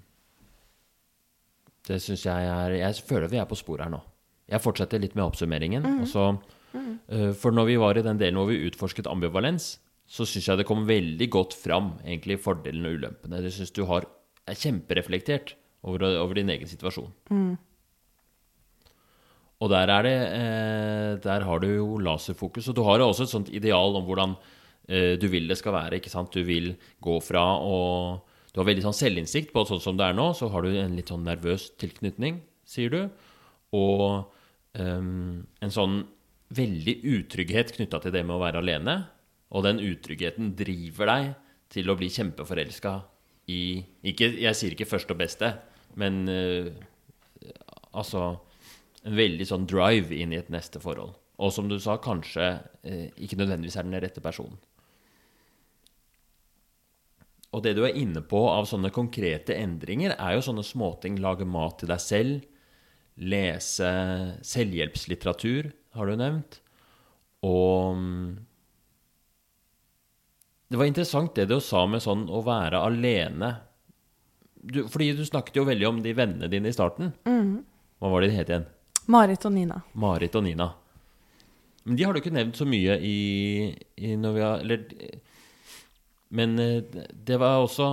[1.88, 4.00] det syns jeg er Jeg føler vi er på sporet her nå.
[4.48, 5.86] Jeg fortsetter litt med oppsummeringen.
[6.02, 6.38] og så,
[6.74, 7.34] mm.
[7.34, 9.80] for når vi var i den delen hvor vi utforsket ambivalens,
[10.10, 13.42] så syns jeg det kom veldig godt fram egentlig fordelene og ulempene.
[13.46, 14.08] Jeg syns du har,
[14.50, 15.54] er kjempereflektert
[15.86, 17.12] over, over din egen situasjon.
[19.60, 22.70] Og der er det eh, Der har du jo laserfokus.
[22.72, 24.36] Og du har jo også et sånt ideal om hvordan
[24.88, 26.00] eh, du vil det skal være.
[26.00, 26.34] ikke sant?
[26.34, 30.08] Du vil gå fra å Du har veldig sånn selvinnsikt på at sånn som det
[30.08, 33.04] er nå, så har du en litt sånn nervøs tilknytning, sier du.
[33.78, 34.26] Og
[34.74, 36.02] eh, en sånn
[36.50, 38.96] veldig utrygghet knytta til det med å være alene.
[39.50, 41.32] Og den utryggheten driver deg
[41.74, 42.94] til å bli kjempeforelska
[43.50, 45.50] i ikke, Jeg sier ikke først og beste,
[45.98, 46.70] men uh,
[47.98, 48.38] altså
[49.08, 51.16] en veldig sånn drive inn i et neste forhold.
[51.40, 54.60] Og som du sa, kanskje uh, ikke nødvendigvis er den rette personen.
[57.50, 61.18] Og det du er inne på av sånne konkrete endringer, er jo sånne småting.
[61.18, 62.44] Lage mat til deg selv.
[63.20, 63.90] Lese
[64.46, 66.60] selvhjelpslitteratur, har du nevnt.
[67.48, 68.30] Og mm,
[70.70, 73.56] Det var interessant det du sa med sånn å være alene.
[74.60, 77.14] Du, fordi du snakket jo veldig om de vennene dine i starten.
[78.00, 78.68] Hva var det de het igjen?
[79.10, 79.80] Marit og Nina.
[79.98, 80.68] Marit og Nina.
[81.88, 83.18] Men de har du ikke nevnt så mye i,
[83.98, 84.84] i når vi har Eller
[86.30, 87.88] Men eh, det var også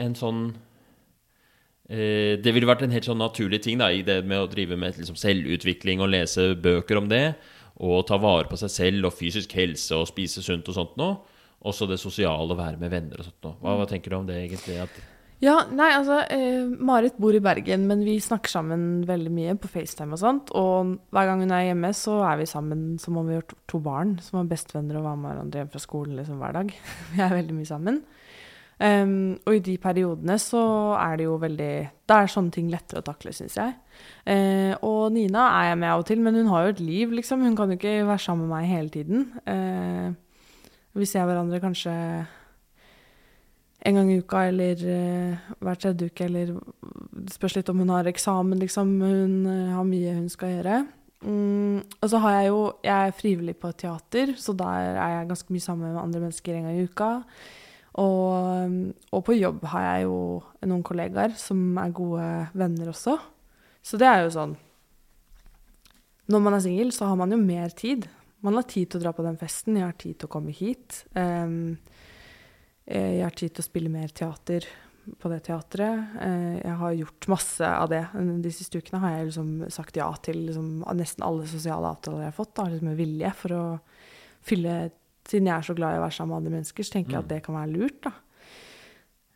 [0.00, 0.44] en sånn
[1.90, 4.78] eh, Det ville vært en helt sånn naturlig ting da, i det med å drive
[4.78, 7.34] med liksom, selvutvikling og lese bøker om det.
[7.82, 11.18] Og ta vare på seg selv og fysisk helse og spise sunt og sånt noe.
[11.68, 13.56] Også det sosiale, å være med venner og sånt noe.
[13.62, 14.78] Hva, hva tenker du om det, egentlig?
[15.42, 19.70] Ja, nei, altså eh, Marit bor i Bergen, men vi snakker sammen veldig mye på
[19.70, 20.52] FaceTime og sånt.
[20.58, 23.80] Og hver gang hun er hjemme, så er vi sammen som om vi har to-
[23.82, 26.70] barn som er bestevenner og var med hverandre hjem fra skolen liksom hver dag.
[27.14, 28.02] vi er veldig mye sammen.
[28.82, 29.12] Um,
[29.46, 30.60] og i de periodene så
[30.98, 31.74] er det jo veldig
[32.08, 33.76] Da er sånne ting lettere å takle, syns jeg.
[34.26, 37.14] Uh, og Nina er jeg med av og til, men hun har jo et liv,
[37.18, 37.44] liksom.
[37.46, 39.26] Hun kan jo ikke være sammen med meg hele tiden.
[39.46, 40.08] Eh,
[40.98, 41.92] vi ser hverandre kanskje
[43.82, 47.90] en gang i uka eller eh, hver tredje uke, eller det spørs litt om hun
[47.90, 48.92] har eksamen, liksom.
[49.02, 50.82] Hun eh, har mye hun skal gjøre.
[51.22, 55.28] Mm, og så har jeg jo Jeg er frivillig på teater, så der er jeg
[55.28, 57.10] ganske mye sammen med andre mennesker en gang i uka.
[58.02, 60.16] Og, og på jobb har jeg jo
[60.64, 63.18] noen kollegaer som er gode venner også.
[63.82, 64.54] Så det er jo sånn
[66.30, 68.06] Når man er singel, så har man jo mer tid.
[68.42, 70.54] Man har tid til å dra på den festen, jeg har tid til å komme
[70.54, 71.04] hit.
[71.14, 71.78] Um,
[72.86, 74.66] Eh, Jeg har tid til å spille mer teater
[75.18, 76.16] på det teatret.
[76.20, 78.08] Eh, Jeg har gjort masse av det.
[78.42, 82.32] De siste ukene har jeg liksom sagt ja til liksom nesten alle sosiale avtaler jeg
[82.32, 83.80] har fått, da, liksom med vilje, for å
[84.42, 84.90] fylle
[85.22, 87.18] Siden jeg er så glad i å være sammen med andre mennesker, så tenker jeg
[87.22, 88.08] at det kan være lurt.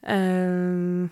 [0.03, 1.07] Eh,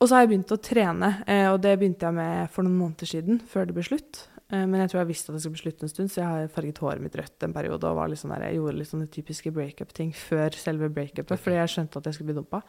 [0.00, 2.78] og så har jeg begynt å trene, eh, og det begynte jeg med for noen
[2.78, 4.22] måneder siden, før det ble slutt.
[4.54, 6.28] Eh, Men jeg tror jeg visste at det skulle bli slutt en stund, så jeg
[6.30, 7.90] har farget håret mitt rødt en periode.
[7.90, 11.58] Og var litt sånn der, jeg gjorde litt sånne typiske breakup-ting før selve breakupet, fordi
[11.58, 12.62] jeg skjønte at jeg skulle bli dumpa.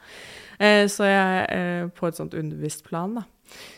[0.60, 3.26] Eh, så jeg eh, På et sånt underbevisst plan, da.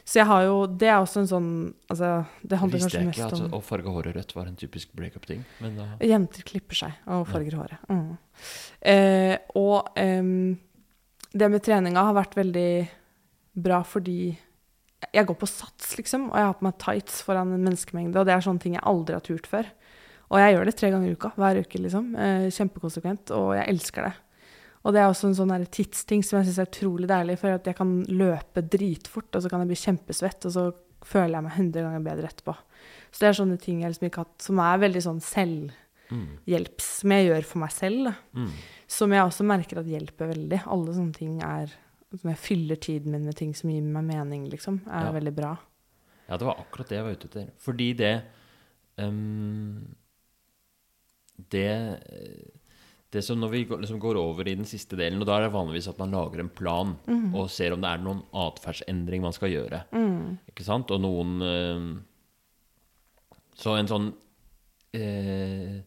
[0.08, 1.48] Så jeg har jo Det er også en sånn
[1.92, 4.48] Altså, det handler kanskje mest om visste jeg ikke at å farge håret rødt var
[4.48, 5.44] en typisk breakup-ting.
[5.60, 7.92] Men da Jenter klipper seg og farger håret.
[7.92, 8.14] Mm.
[8.94, 10.32] Eh, og eh,
[11.38, 12.70] det med treninga har vært veldig
[13.58, 14.38] bra fordi
[15.14, 18.28] jeg går på sats, liksom, og jeg har på meg tights foran en menneskemengde, og
[18.28, 19.68] det er sånne ting jeg aldri har turt før.
[20.28, 22.08] Og jeg gjør det tre ganger i uka, hver uke, liksom.
[22.20, 24.16] Eh, kjempekonsekvent, og jeg elsker det.
[24.88, 27.68] Og det er også en sånn tidsting som jeg syns er utrolig deilig, for at
[27.68, 30.66] jeg kan løpe dritfort, og så kan jeg bli kjempesvett, og så
[31.08, 32.56] føler jeg meg 100 ganger bedre etterpå.
[33.12, 36.90] Så det er sånne ting jeg liksom ikke har hatt, som er veldig sånn selvhjelps,
[37.02, 38.10] som jeg gjør for meg selv.
[38.10, 38.16] Da.
[38.42, 38.56] mm.
[38.98, 40.64] Som jeg også merker at hjelper veldig.
[40.72, 41.74] Alle sånne ting er
[42.16, 45.12] Som jeg fyller tiden min med ting som gir meg mening, liksom, er Ja.
[45.12, 45.58] veldig bra.
[46.30, 47.50] Ja, det var akkurat det jeg var ute etter.
[47.58, 48.24] Fordi det
[48.98, 49.96] um,
[51.52, 52.00] Det
[53.12, 55.54] Det som når vi liksom går over i den siste delen, og da er det
[55.54, 56.96] vanligvis at man lager en plan
[57.34, 59.84] og ser om det er noen atferdsendring man skal gjøre.
[60.52, 60.92] Ikke sant?
[60.92, 62.04] Og noen um,
[63.56, 64.10] Så en sånn
[64.94, 65.80] eh,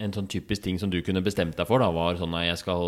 [0.00, 2.60] En sånn typisk ting som du kunne bestemt deg for, da, var sånn at jeg
[2.62, 2.86] skal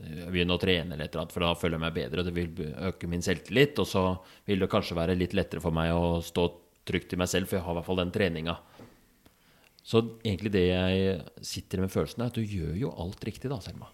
[0.00, 2.28] eh, begynne å trene eller et eller annet, for da føler jeg meg bedre, og
[2.30, 3.76] det vil øke min selvtillit.
[3.82, 4.04] Og så
[4.48, 6.46] vil det kanskje være litt lettere for meg å stå
[6.88, 8.56] trygt i meg selv, for jeg har i hvert fall den treninga.
[9.88, 13.60] Så egentlig det jeg sitter med følelsen, er at du gjør jo alt riktig, da,
[13.64, 13.90] Selma.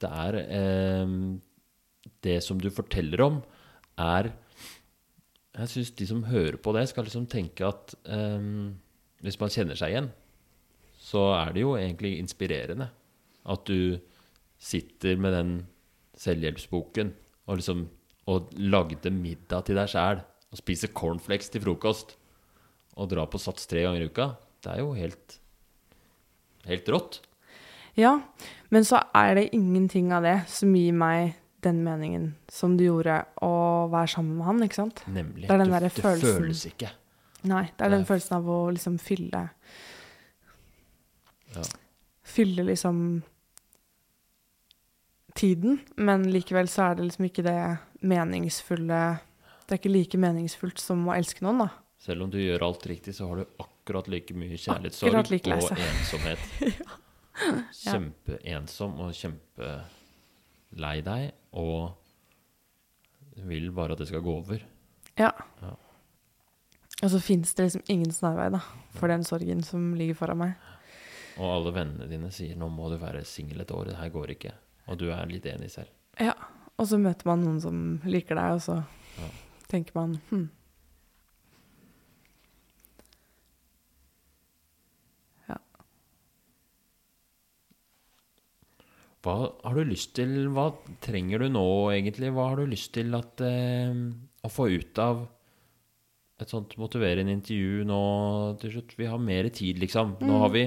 [0.00, 1.12] Det er eh,
[2.24, 3.38] Det som du forteller om,
[4.00, 4.32] er
[5.54, 8.48] Jeg syns de som hører på det, skal liksom tenke at eh,
[9.24, 10.10] hvis man kjenner seg igjen,
[11.14, 12.90] så er det jo egentlig inspirerende
[13.46, 14.00] at du
[14.58, 15.52] sitter med den
[16.18, 17.12] selvhjelpsboken
[17.46, 17.86] og liksom
[18.32, 22.14] og lagde middag til deg sjæl og spiser cornflakes til frokost
[22.96, 24.30] og drar på Sats tre ganger i uka.
[24.64, 25.34] Det er jo helt
[26.64, 27.18] helt rått.
[28.00, 28.14] Ja,
[28.72, 31.34] men så er det ingenting av det som gir meg
[31.64, 33.50] den meningen som det gjorde å
[33.92, 35.04] være sammen med han, ikke sant?
[35.06, 35.48] Nemlig.
[35.48, 36.40] Det Du- det følelsen.
[36.40, 36.90] føles ikke.
[37.44, 38.08] Nei, det er den Nei.
[38.08, 39.50] følelsen av å liksom fylle
[41.56, 41.64] Ja.
[42.24, 43.22] Fylle liksom
[45.34, 47.58] tiden, men likevel så er det liksom ikke det
[48.06, 49.00] meningsfulle
[49.64, 51.70] Det er ikke like meningsfullt som å elske noen, da.
[52.04, 55.70] Selv om du gjør alt riktig, så har du akkurat like mye kjærlighetssorg like og
[55.72, 56.42] ensomhet.
[56.60, 57.72] ensomhet.
[57.80, 61.96] Kjempeensom og kjempelei deg, og
[63.48, 64.60] vil bare at det skal gå over.
[65.16, 65.32] Ja.
[65.62, 65.72] Ja.
[67.02, 68.60] Og så fins det liksom ingen snarvei, da,
[68.94, 70.54] for den sorgen som ligger foran meg.
[71.38, 74.26] Og alle vennene dine sier 'nå må du være singel et år', det her går
[74.36, 74.52] ikke.
[74.88, 75.88] Og du er litt enig selv.
[76.20, 76.34] Ja.
[76.78, 78.84] Og så møter man noen som liker deg, og så
[79.18, 79.28] Ja.
[79.68, 80.50] tenker man hm.
[89.24, 90.68] Hva har du lyst til Hva
[91.04, 91.64] trenger du nå,
[91.94, 92.32] egentlig?
[92.34, 93.94] Hva har du lyst til at, eh,
[94.44, 95.26] å få ut av
[96.40, 98.00] et sånt motiverende intervju nå
[98.60, 98.96] til slutt?
[98.98, 100.18] Vi har mer tid, liksom.
[100.20, 100.66] Nå har vi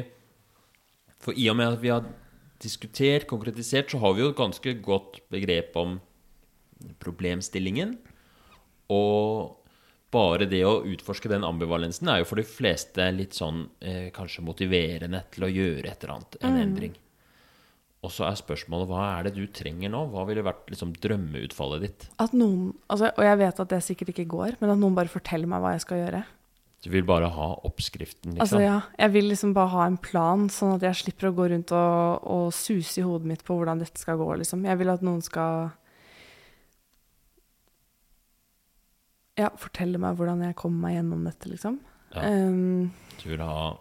[1.23, 2.05] For i og med at vi har
[2.61, 5.97] diskutert, konkretisert, så har vi jo et ganske godt begrep om
[7.01, 7.95] problemstillingen.
[8.93, 9.57] Og
[10.13, 14.45] bare det å utforske den ambivalensen er jo for de fleste litt sånn eh, kanskje
[14.45, 16.95] motiverende til å gjøre et eller annet, en endring.
[18.05, 20.03] Og så er spørsmålet hva er det du trenger nå?
[20.13, 22.05] Hva ville vært liksom drømmeutfallet ditt?
[22.23, 25.11] At noen altså, Og jeg vet at det sikkert ikke går, men at noen bare
[25.11, 26.21] forteller meg hva jeg skal gjøre.
[26.83, 28.41] Du vil bare ha oppskriften, liksom?
[28.43, 31.47] Altså, ja, jeg vil liksom bare ha en plan, sånn at jeg slipper å gå
[31.49, 34.27] rundt og, og suse i hodet mitt på hvordan dette skal gå.
[34.43, 34.63] Liksom.
[34.69, 35.71] Jeg vil at noen skal
[39.37, 41.75] Ja, fortelle meg hvordan jeg kommer meg gjennom dette, liksom.
[42.15, 42.23] Ja.
[42.25, 42.87] Um,
[43.21, 43.77] Du vil ha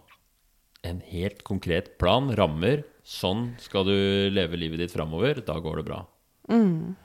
[0.85, 2.83] en helt konkret plan, rammer.
[3.07, 3.95] Sånn skal du
[4.33, 5.41] leve livet ditt framover.
[5.45, 6.03] Da går det bra.
[6.49, 6.95] mm.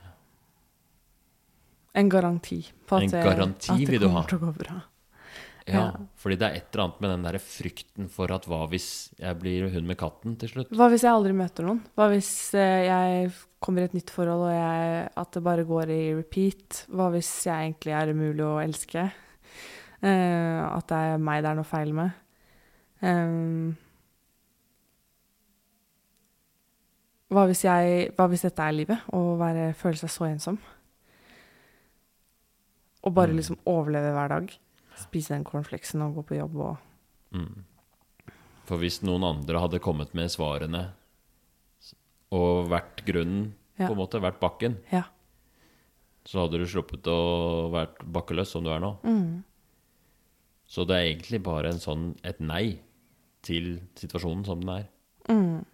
[1.95, 4.23] En garanti på at, En det- garanti at det du ha.
[4.23, 4.83] kommer til å gå bra.
[5.69, 5.85] Ja.
[6.19, 8.89] Fordi det er et eller annet med den der frykten for at hva hvis
[9.21, 10.73] jeg blir hun med katten til slutt?
[10.75, 11.83] Hva hvis jeg aldri møter noen?
[11.95, 13.31] Hva hvis eh, jeg
[13.63, 16.81] kommer i et nytt forhold, og jeg, at det bare går i repeat?
[16.91, 19.07] Hva hvis jeg egentlig er umulig å elske?
[20.03, 22.11] Uh, at det er meg det er noe feil med?
[23.07, 23.77] Um,
[27.31, 29.39] hva, hvis jeg, hva hvis dette er livet, å
[29.79, 30.59] føle seg så ensom?
[33.03, 33.39] Og bare Mm.
[33.39, 34.53] liksom overleve hver dag?
[35.03, 36.77] Spise den cornflakesen og gå på jobb og
[37.33, 37.65] Mm.
[38.69, 40.91] For hvis noen andre hadde kommet med svarene
[42.31, 43.87] og vært grunnen, Ja.
[43.89, 45.05] på en måte, vært bakken, Ja.
[46.27, 48.99] så hadde du sluppet å vært bakkeløs som du er nå.
[49.03, 49.43] Mm.
[50.69, 52.79] Så det er egentlig bare en sånn, et nei
[53.43, 54.89] til situasjonen som den er.
[55.29, 55.65] Mm.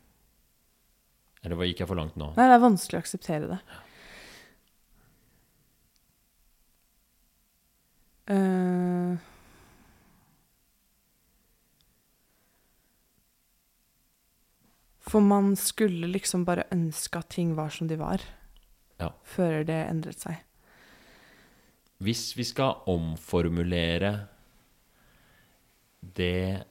[1.44, 2.34] Eller gikk jeg for langt nå?
[2.36, 3.60] Nei, det er vanskelig å akseptere det.
[8.28, 8.97] Eh,
[15.09, 18.20] for man skulle liksom bare ønske at ting var som de var,
[19.00, 19.11] Ja.
[19.24, 20.36] før det endret seg.
[22.02, 24.28] Hvis vi skal omformulere
[26.02, 26.64] det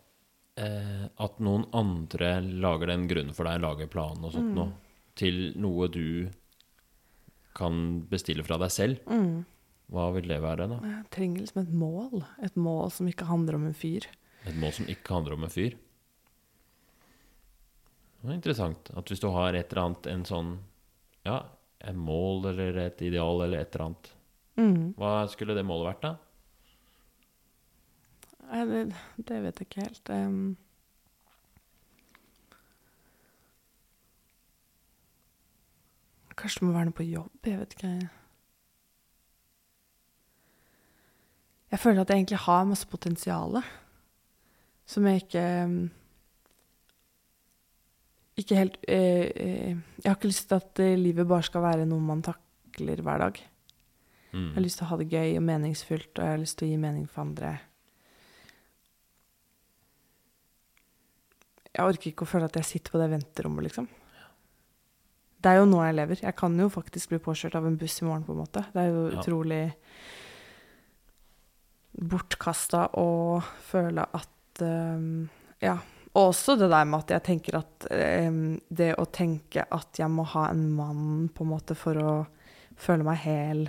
[0.58, 4.72] eh, at noen andre lager den grunnen for deg, lager planen og sånt noe,
[5.18, 6.30] til noe du
[7.58, 9.46] kan bestille fra deg selv, Mm.
[9.92, 10.80] hva vil det være da?
[10.84, 12.24] Jeg trenger liksom et mål.
[12.44, 14.06] Et mål som ikke handler om en fyr.
[14.46, 15.74] Et mål som ikke handler om en fyr?
[18.22, 20.54] Det er interessant at hvis du har et eller annet, en sånn,
[21.28, 21.38] ja,
[21.86, 24.14] et mål eller et ideal eller et eller annet,
[24.58, 24.96] Mm.
[24.98, 26.10] hva skulle det målet vært da?
[28.48, 28.80] Nei, det,
[29.28, 30.10] det vet jeg ikke helt.
[30.10, 30.56] Um,
[36.38, 37.48] kanskje det må være noe på jobb?
[37.50, 37.92] Jeg vet ikke.
[41.74, 43.58] Jeg føler at jeg egentlig har masse potensial
[44.88, 45.74] som jeg ikke em,
[48.38, 51.88] Ikke helt eh, eh, Jeg har ikke lyst til at eh, livet bare skal være
[51.90, 53.40] noe man takler hver dag.
[54.34, 54.50] Mm.
[54.50, 56.68] Jeg har lyst til å ha det gøy og meningsfullt, og jeg har lyst til
[56.68, 57.54] å gi mening for andre.
[61.78, 63.88] Jeg orker ikke å føle at jeg sitter på det venterommet, liksom.
[65.38, 66.22] Det er jo nå jeg lever.
[66.26, 68.64] Jeg kan jo faktisk bli påkjørt av en buss i morgen, på en måte.
[68.74, 69.20] Det er jo Ja.
[69.22, 69.64] utrolig
[71.98, 75.30] bortkasta å føle at um,
[75.62, 75.78] Ja.
[76.18, 78.30] Og også det der med at jeg tenker at eh,
[78.70, 82.14] Det å tenke at jeg må ha en mann, på en måte, for å
[82.78, 83.68] føle meg hel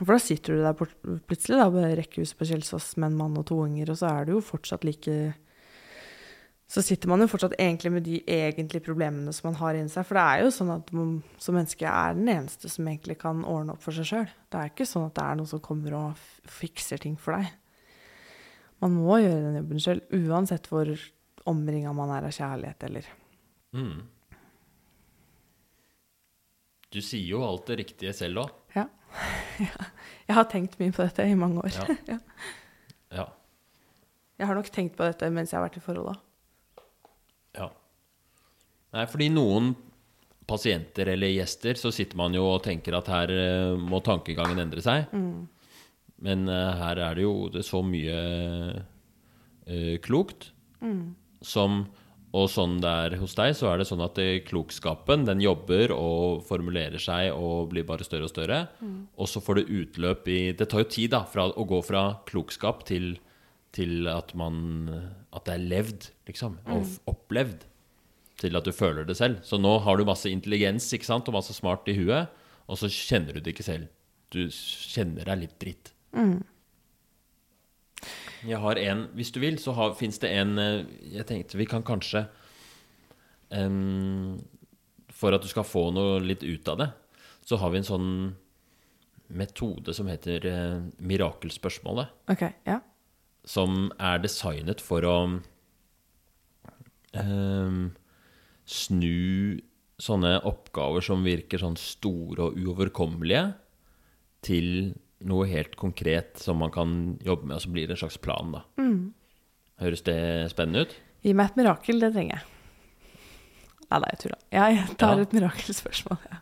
[0.00, 3.48] For da sitter du der plutselig, da, på rekkehuset på Kjelsås med en mann og
[3.48, 5.34] to unger, og så er du jo fortsatt like
[6.66, 10.02] så sitter man jo fortsatt egentlig med de egentlige problemene som man har inni seg.
[10.08, 13.44] For det er jo sånn at man som menneske er den eneste som egentlig kan
[13.46, 14.32] ordne opp for seg sjøl.
[14.50, 17.54] Det er ikke sånn at det er noen som kommer og fikser ting for deg.
[18.84, 20.90] Man må gjøre den jobben sjøl, uansett hvor
[21.48, 23.08] omringa man er av kjærlighet eller
[23.76, 24.02] Mm.
[26.94, 28.54] Du sier jo alt det riktige selv òg.
[29.56, 29.70] Ja.
[30.28, 31.72] Jeg har tenkt mye på dette i mange år.
[32.10, 32.18] Ja.
[33.16, 33.24] Ja.
[34.36, 36.82] Jeg har nok tenkt på dette mens jeg har vært i forhold òg.
[37.56, 37.68] ja.
[38.96, 39.70] Nei, fordi noen
[40.48, 44.84] pasienter eller gjester, så sitter man jo og tenker at her eh, må tankegangen endre
[44.84, 45.08] seg.
[46.22, 48.16] Men eh, her er det jo det er så mye
[49.66, 50.52] eh, klokt
[51.42, 51.86] som
[52.36, 55.92] Og sånn det er hos deg, så er det sånn at det, klokskapen den jobber
[55.94, 58.58] og formulerer seg og blir bare større og større.
[59.16, 62.02] Og så får det utløp i Det tar jo tid da, fra, å gå fra
[62.28, 63.14] klokskap til,
[63.72, 64.90] til at man
[65.32, 66.58] At det er levd, liksom.
[66.66, 67.64] Og f- opplevd.
[68.36, 69.40] Til at du føler det selv.
[69.42, 72.28] Så nå har du masse intelligens ikke sant, og masse smart i huet,
[72.68, 73.88] og så kjenner du det ikke selv.
[74.28, 75.92] Du kjenner deg litt dritt.
[78.46, 80.86] Jeg har en Hvis du vil, så fins det en eh,
[81.16, 82.26] Jeg tenkte vi kan kanskje
[83.50, 84.36] um,
[85.10, 86.90] For at du skal få noe litt ut av det,
[87.46, 88.10] så har vi en sånn
[89.26, 92.12] metode som heter uh, mirakelspørsmålet.
[92.30, 92.76] Okay, ja.
[93.46, 95.14] Som er designet for å
[97.16, 97.80] um,
[98.68, 99.58] snu
[99.98, 103.48] sånne oppgaver som virker sånn store og uoverkommelige,
[104.46, 104.92] til
[105.24, 108.52] noe helt konkret som man kan jobbe med, og så blir det en slags plan,
[108.52, 108.64] da.
[109.80, 110.18] Høres det
[110.52, 110.94] spennende ut?
[111.24, 112.44] Gi meg et mirakel, det trenger jeg.
[113.86, 114.38] Nei, nei, jeg tuller.
[114.52, 115.22] Jeg tar Ja.
[115.22, 116.18] et mirakelspørsmål.
[116.30, 116.38] Ja.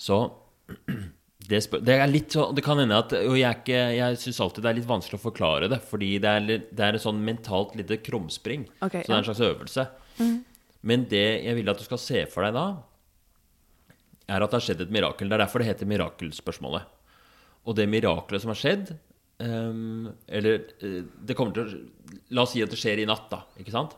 [0.00, 0.18] Så
[1.50, 4.62] det, det er litt så Det kan hende at Og jeg, ikke, jeg syns alltid
[4.64, 7.74] det er litt vanskelig å forklare det, fordi det er, det er et sånn mentalt
[7.76, 8.64] lite krumspring.
[8.80, 9.86] Okay, så det er en slags øvelse.
[10.82, 12.64] Men det jeg vil at du skal se for deg da,
[14.32, 15.28] er at det har skjedd et mirakel.
[15.28, 16.88] Det er derfor det heter mirakelspørsmålet.
[17.66, 18.88] Og det mirakelet som har skjedd
[19.42, 21.82] ehm, Eller eh, det kommer til å
[22.34, 23.42] La oss si at det skjer i natt, da.
[23.60, 23.94] Ikke sant?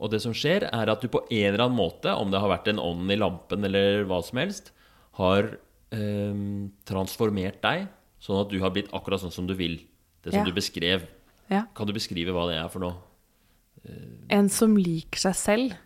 [0.00, 2.48] Og det som skjer, er at du på en eller annen måte, om det har
[2.52, 4.70] vært en ånd i lampen eller hva som helst,
[5.20, 5.50] har
[5.92, 7.86] ehm, transformert deg
[8.20, 9.78] sånn at du har blitt akkurat sånn som du vil.
[10.24, 10.44] Det som Ja.
[10.48, 11.04] du beskrev.
[11.50, 11.66] Ja.
[11.74, 12.96] Kan du beskrive hva det er for noe?
[14.28, 15.76] En som liker seg selv,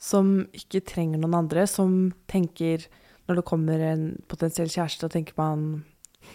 [0.00, 2.86] som ikke trenger noen andre, som tenker
[3.28, 5.84] Når det kommer en potensiell kjæreste, og tenker man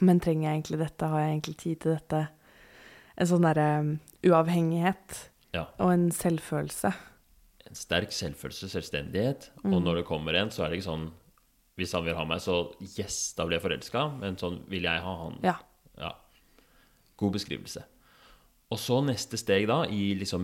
[0.04, 1.08] Men trenger jeg egentlig dette?
[1.08, 2.28] Har jeg egentlig tid til dette?
[3.18, 5.64] En sånn derre uavhengighet Ja.
[5.80, 6.92] og en selvfølelse.
[7.68, 9.50] En sterk selvfølelse, selvstendighet.
[9.64, 9.74] Mm.
[9.74, 11.08] Og når det kommer en, så er det ikke sånn
[11.78, 14.20] Hvis han vil ha meg, så yes, da blir jeg forelska.
[14.20, 15.36] Men sånn vil jeg ha han.
[15.44, 15.56] Ja.
[15.98, 16.12] Ja.
[17.18, 17.84] God beskrivelse.
[18.72, 20.42] Og så neste steg da, i liksom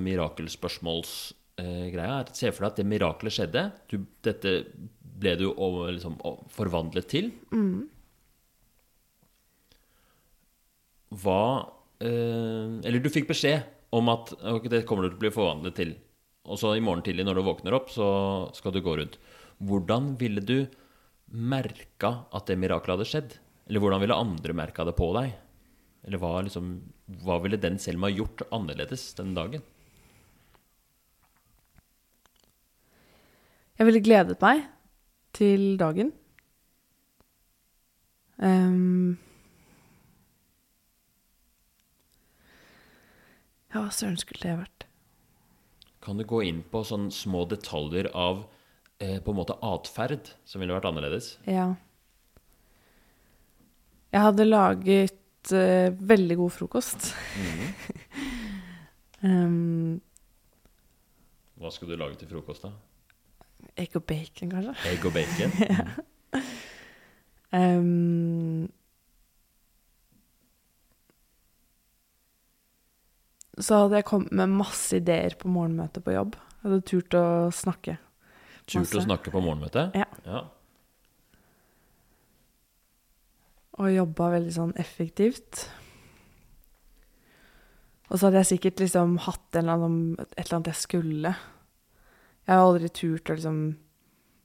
[1.60, 3.64] mirakelspørsmålsgreia, er at se for deg at det mirakelet skjedde.
[3.89, 4.54] Du, dette
[5.24, 5.47] ble du
[5.93, 6.18] liksom,
[6.49, 7.30] forvandlet til.
[11.14, 11.43] Hva
[12.01, 13.62] eh, Eller du fikk beskjed
[13.93, 15.93] om at okay, det kommer du til å bli forvandlet til.
[16.49, 19.20] Og så i morgen tidlig når du våkner opp, så skal du gå rundt.
[19.64, 20.66] Hvordan ville du
[21.34, 23.38] merka at det mirakelet hadde skjedd?
[23.70, 25.38] Eller hvordan ville andre merka det på deg?
[26.04, 26.74] Eller hva, liksom,
[27.24, 29.64] hva ville den Selma gjort annerledes den dagen?
[33.80, 34.67] Jeg ville gledet meg
[35.34, 36.11] til dagen.
[38.38, 39.15] Um,
[43.74, 44.86] ja, hva søren skulle det vært?
[46.03, 48.43] Kan du gå inn på sånne små detaljer av
[48.99, 51.38] eh, på en måte atferd som ville vært annerledes?
[51.47, 51.71] Ja.
[54.13, 57.09] Jeg hadde laget eh, veldig god frokost.
[59.24, 60.01] Ehm,
[61.55, 62.74] Hva skulle du lage til frokost, da?
[63.80, 64.76] Egg og bacon, kanskje.
[64.91, 65.57] Egg og bacon?
[67.53, 68.65] Ehm,
[73.61, 76.34] så hadde jeg kommet med masse ideer på morgenmøtet på jobb.
[76.34, 77.99] Jeg hadde turt å snakke.
[78.65, 79.93] Turt å snakke på morgenmøtet?
[79.93, 80.07] Ja.
[80.26, 80.41] ja.
[83.78, 85.67] Og jobba veldig sånn effektivt.
[88.09, 91.38] Og så hadde jeg sikkert liksom hatt eller annen, et eller annet jeg skulle.
[92.44, 93.60] Jeg har aldri turt å liksom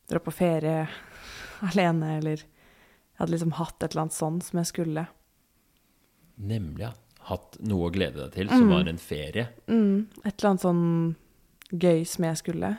[0.08, 0.86] dra på ferie
[1.72, 5.08] alene, eller Jeg hadde liksom hatt et eller annet sånn som jeg skulle.
[6.38, 6.92] Nemlig, ja.
[7.28, 9.48] Hatt noe å glede deg til som var en ferie.
[9.66, 10.84] Mm, et eller annet sånn
[11.74, 12.70] gøy som jeg skulle.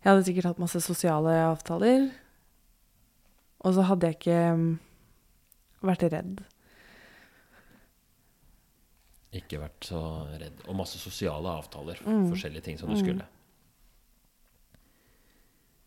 [0.00, 2.08] Jeg hadde sikkert hatt masse sosiale avtaler.
[3.64, 4.66] Og så hadde jeg ikke mm,
[5.88, 6.42] vært redd.
[9.34, 10.00] Ikke vært så
[10.38, 10.62] redd.
[10.68, 12.00] Og masse sosiale avtaler.
[12.06, 12.28] Mm.
[12.30, 13.26] Forskjellige ting som du skulle.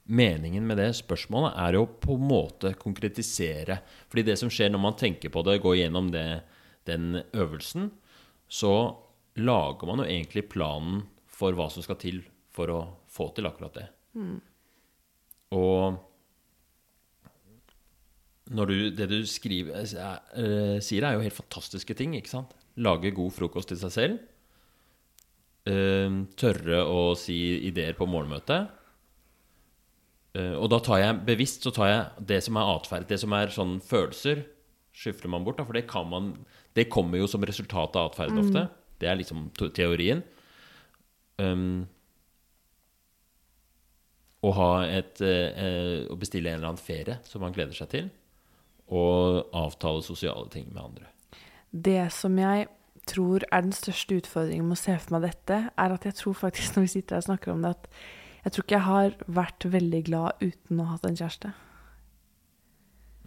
[0.08, 3.82] Meningen med det spørsmålet er jo på en måte konkretisere.
[4.08, 6.28] Fordi det som skjer når man tenker på det, går gjennom det,
[6.88, 7.90] den øvelsen,
[8.48, 8.74] så
[9.38, 12.22] lager man jo egentlig planen for hva som skal til
[12.56, 12.82] for å
[13.12, 13.88] få til akkurat det.
[15.56, 16.00] Og
[18.48, 22.16] når du, det du skriver, eh, sier, er jo helt fantastiske ting.
[22.16, 22.56] ikke sant?
[22.78, 24.20] Lage god frokost til seg selv.
[25.68, 28.78] Eh, tørre å si ideer på morgenmøtet.
[30.38, 33.34] Eh, og da tar jeg bevisst så tar jeg det som er atferd, det som
[33.36, 34.46] er sånn følelser,
[34.98, 35.60] skyfler man bort.
[35.60, 36.34] Da, for det, kan man,
[36.78, 38.68] det kommer jo som resultat av atferd ofte.
[39.02, 40.24] Det er liksom teorien.
[41.38, 41.86] Um,
[44.46, 48.10] å ha et eh, Å bestille en eller annen ferie som man gleder seg til.
[48.94, 51.12] Og avtale sosiale ting med andre.
[51.72, 52.68] Det som jeg
[53.08, 56.36] tror er den største utfordringen med å se for meg dette, er at jeg tror
[56.38, 57.90] faktisk, når vi sitter her og snakker om det, at
[58.46, 61.54] jeg tror ikke jeg har vært veldig glad uten å ha hatt en kjæreste.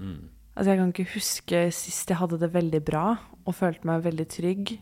[0.00, 0.30] Mm.
[0.54, 3.04] Altså, jeg kan ikke huske sist jeg hadde det veldig bra
[3.44, 4.72] og følte meg veldig trygg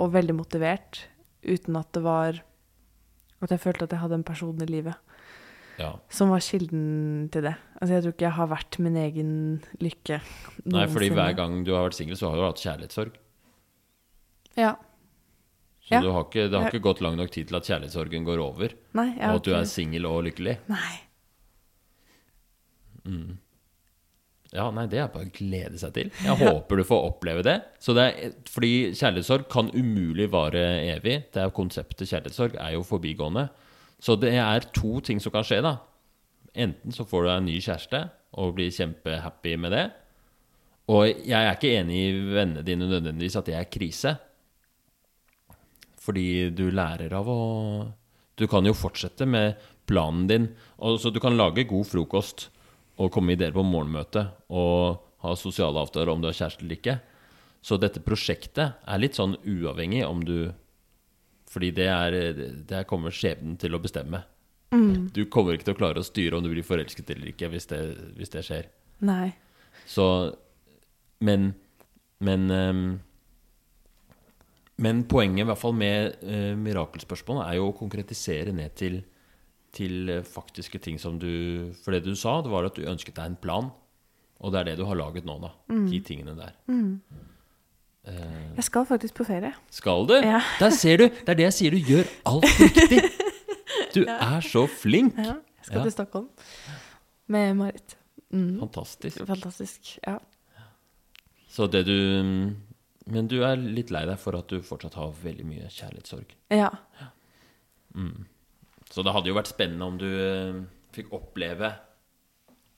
[0.00, 1.06] og veldig motivert
[1.44, 2.42] uten at det var
[3.44, 4.94] At jeg følte at jeg hadde en person i livet
[5.78, 5.92] Ja.
[6.08, 7.54] som var kilden til det.
[7.80, 9.30] Altså, jeg tror ikke jeg har vært min egen
[9.82, 10.20] lykke
[10.70, 13.16] Nei, fordi hver gang du har vært singel, så har du hatt kjærlighetssorg.
[14.56, 14.74] Ja.
[15.84, 16.00] Så Ja.
[16.00, 18.72] du har ikke, det har ikke gått lang nok tid til at kjærlighetssorgen går over,
[18.94, 20.58] Nei, og at du er singel og lykkelig.
[20.68, 21.00] Nei.
[24.54, 26.10] Ja, nei, det er bare å glede seg til.
[26.22, 27.56] Jeg håper du får oppleve det.
[27.82, 30.62] Så det er, fordi kjærlighetssorg kan umulig vare
[30.94, 31.24] evig.
[31.34, 33.48] Det er Konseptet kjærlighetssorg er jo forbigående.
[34.04, 35.78] Så det er to ting som kan skje, da.
[36.54, 38.00] Enten så får du deg en ny kjæreste
[38.40, 39.84] og blir kjempehappy med det.
[40.92, 44.12] Og jeg er ikke enig i vennene dine nødvendigvis at det er krise.
[46.04, 47.42] Fordi du lærer av å
[48.34, 49.54] Du kan jo fortsette med
[49.86, 50.48] planen din.
[50.82, 52.48] Og så du kan lage god frokost
[52.98, 56.74] og komme med ideer på morgenmøte og ha sosiale avtaler om du har kjæreste eller
[56.74, 56.96] ikke.
[57.62, 60.50] Så dette prosjektet er litt sånn uavhengig om du
[61.54, 62.14] Fordi det er
[62.66, 64.24] Det kommer skjebnen til å bestemme.
[65.14, 67.68] Du kommer ikke til å klare å styre om du blir forelsket eller ikke hvis
[67.70, 67.80] det,
[68.18, 68.70] hvis det skjer.
[69.06, 69.34] Nei.
[69.86, 70.34] Så
[71.20, 71.54] Men
[72.18, 73.00] Men um,
[74.76, 79.02] Men poenget i hvert fall med uh, mirakelspørsmålet er jo å konkretisere ned til,
[79.74, 83.14] til eh, faktiske ting som du For det du sa, det var at du ønsket
[83.14, 83.70] deg en plan.
[84.42, 85.52] Og det er det du har laget nå, da.
[85.70, 86.56] De tingene der.
[86.66, 87.30] Eh,
[88.56, 89.52] Jeg skal faktisk på ferie.
[89.70, 90.14] skal du?
[90.14, 90.40] Ja.
[90.60, 91.08] Der ser du!
[91.08, 93.00] Det er det jeg sier, du gjør alt riktig!
[93.94, 95.16] Du er så flink!
[95.18, 95.82] Ja, jeg skal Ja.
[95.88, 96.28] til Stockholm
[97.28, 97.96] med Marit.
[98.30, 98.58] Mm.
[98.60, 99.24] Fantastisk.
[99.26, 99.98] Fantastisk.
[100.06, 100.18] Ja.
[101.48, 102.54] Så det du
[103.06, 106.34] Men du er litt lei deg for at du fortsatt har veldig mye kjærlighetssorg.
[106.50, 106.70] ja.
[108.90, 110.58] Så det hadde jo vært spennende om du eh,
[110.94, 111.72] fikk oppleve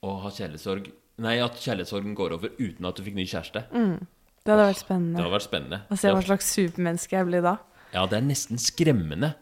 [0.06, 0.90] å ha kjærlighetssorg
[1.24, 3.62] Nei, at kjærlighetssorgen går over uten at du fikk ny kjæreste.
[4.46, 5.16] Det hadde vært spennende.
[5.18, 5.80] Det hadde vært spennende.
[5.90, 7.56] Å se hva slags supermenneske jeg blir da.
[7.96, 9.32] Ja, det er nesten skremmende.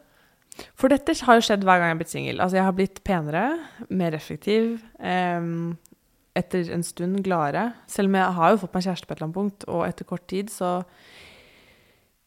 [0.79, 2.39] For dette har jo skjedd hver gang jeg har blitt singel.
[2.41, 3.43] Altså, jeg har blitt penere,
[3.91, 5.75] mer effektiv, em,
[6.35, 7.67] etter en stund gladere.
[7.91, 10.09] Selv om jeg har jo fått meg kjæreste på et eller annet punkt, og etter
[10.09, 10.71] kort tid, så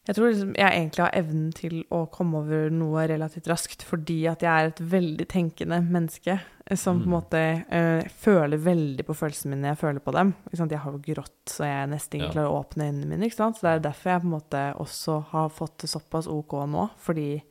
[0.09, 4.23] Jeg tror liksom jeg egentlig har evnen til å komme over noe relativt raskt, fordi
[4.31, 6.39] at jeg er et veldig tenkende menneske
[6.69, 10.13] som som på en måte uh, føler veldig på følelsene mine når jeg føler på
[10.13, 10.31] dem.
[10.53, 12.33] Jeg har jo grått, så jeg nesten ikke Ja.
[12.33, 13.29] klarer å åpne øynene mine.
[13.29, 16.89] Så det er derfor jeg på en måte også har fått det såpass OK nå,
[16.97, 17.41] fordi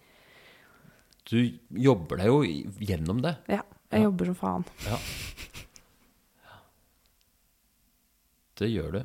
[1.31, 1.37] Du
[1.71, 2.43] jobber deg jo
[2.81, 3.37] gjennom det.
[3.49, 4.05] Ja, jeg Ja.
[4.11, 4.65] jobber som faen.
[4.87, 4.99] Ja.
[8.59, 9.03] Det gjør du.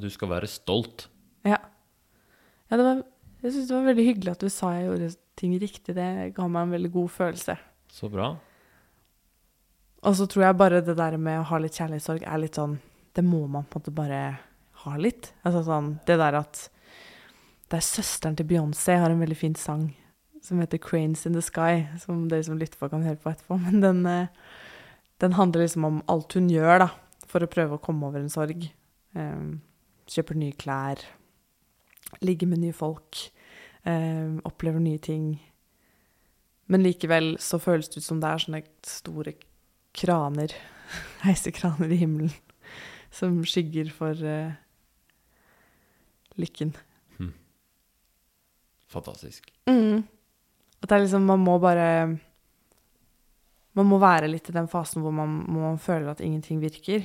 [0.00, 1.08] Du skal være stolt.
[1.44, 1.58] Ja.
[2.74, 3.02] Ja det var,
[3.44, 5.08] jeg syns det var veldig hyggelig at du sa jeg gjorde
[5.38, 5.94] ting riktig.
[5.94, 7.54] Det ga meg en veldig god følelse.
[7.94, 8.32] Så bra.
[10.02, 12.74] Og så tror jeg bare det der med å ha litt kjærlighetssorg er litt sånn
[13.14, 14.18] Det må man på en måte bare
[14.82, 15.30] ha litt.
[15.46, 16.64] Altså sånn Det der at
[17.70, 19.92] Det er søsteren til Beyoncé har en veldig fin sang
[20.44, 23.56] som heter 'Cranes in the Sky', som dere som lytter på, kan høre på etterpå.
[23.64, 24.26] Men den, eh,
[25.18, 26.88] den handler liksom om alt hun gjør da,
[27.26, 28.68] for å prøve å komme over en sorg.
[29.14, 29.62] Um,
[30.06, 31.00] kjøper nye klær,
[32.20, 33.24] ligger med nye folk,
[33.84, 35.52] Eh, opplever nye ting.
[36.66, 39.34] Men likevel så føles det ut som det er sånne store
[39.94, 40.54] kraner,
[41.26, 42.32] heisekraner i himmelen,
[43.12, 44.56] som skygger for eh,
[46.40, 46.72] lykken.
[48.94, 49.48] Fantastisk.
[49.66, 50.04] Mm.
[50.80, 52.14] At det er liksom, man må bare
[53.74, 57.02] Man må være litt i den fasen hvor man, man føler at ingenting virker.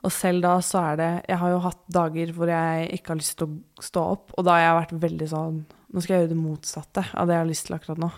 [0.00, 3.20] Og selv da så er det Jeg har jo hatt dager hvor jeg ikke har
[3.20, 6.24] lyst til å stå opp, og da har jeg vært veldig sånn Nå skal jeg
[6.24, 8.10] gjøre det motsatte av det jeg har lyst til akkurat nå.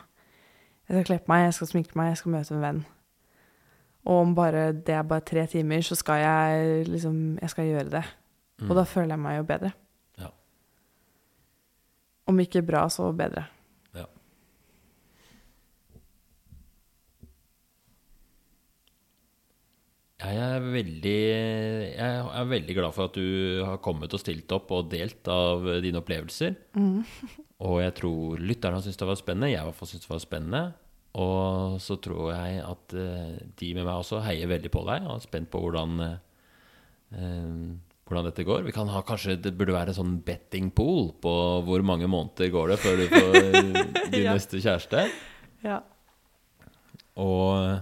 [0.85, 2.81] Jeg skal kle på meg, jeg skal sminke meg, jeg skal møte en venn.
[4.03, 7.95] Og om bare det er bare tre timer, så skal jeg liksom Jeg skal gjøre
[7.95, 8.03] det.
[8.69, 9.73] Og da føler jeg meg jo bedre.
[12.27, 13.47] Om ikke bra, så bedre.
[13.95, 14.05] Ja.
[20.23, 21.15] Jeg er veldig
[21.97, 25.65] Jeg er veldig glad for at du har kommet og stilt opp og delt av
[25.83, 26.55] dine opplevelser.
[27.63, 29.51] Og jeg tror lytterne har syntes det var spennende.
[29.53, 30.63] Jeg i hvert fall syntes det var spennende.
[31.23, 35.13] Og så tror jeg at eh, de med meg også heier veldig på deg og
[35.19, 35.93] er spent på hvordan,
[37.13, 37.69] eh,
[38.09, 38.65] hvordan dette går.
[38.67, 41.35] Vi kan ha kanskje Det burde være en sånn betting pool på
[41.69, 43.39] hvor mange måneder går det før du får
[44.17, 44.35] din Ja.
[44.35, 45.05] neste kjæreste.
[45.63, 45.79] Ja.
[47.21, 47.79] Og,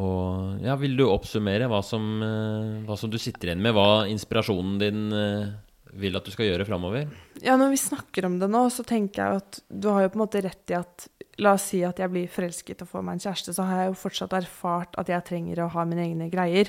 [0.00, 3.74] og ja, vil du oppsummere hva som, eh, hva som du sitter igjen med?
[3.76, 5.52] Hva inspirasjonen din eh,
[6.00, 7.10] vil at du skal gjøre framover?
[7.44, 10.20] Ja, når vi snakker om det nå, så tenker jeg at du har jo på
[10.20, 13.16] en måte rett i at La oss si at jeg blir forelsket og får meg
[13.16, 16.26] en kjæreste, så har jeg jo fortsatt erfart at jeg trenger å ha mine egne
[16.28, 16.68] greier.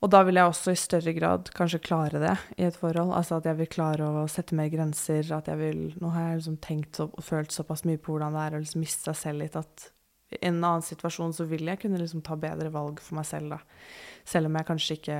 [0.00, 3.12] Og da vil jeg også i større grad kanskje klare det i et forhold.
[3.12, 5.26] Altså at jeg vil klare å sette mer grenser.
[5.36, 8.46] At jeg vil Nå har jeg liksom tenkt og følt såpass mye på hvordan det
[8.46, 9.90] er å liksom miste seg selv litt at
[10.38, 13.80] en annen situasjon så vil jeg kunne liksom ta bedre valg for meg selv, da.
[14.28, 15.18] Selv om jeg kanskje ikke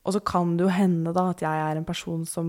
[0.00, 2.48] og så kan det jo hende da at jeg er en person som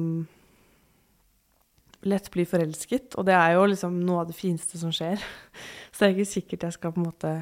[2.08, 5.22] lett blir forelsket, og det er jo liksom noe av det fineste som skjer.
[5.92, 7.34] Så det er ikke sikkert jeg skal på en måte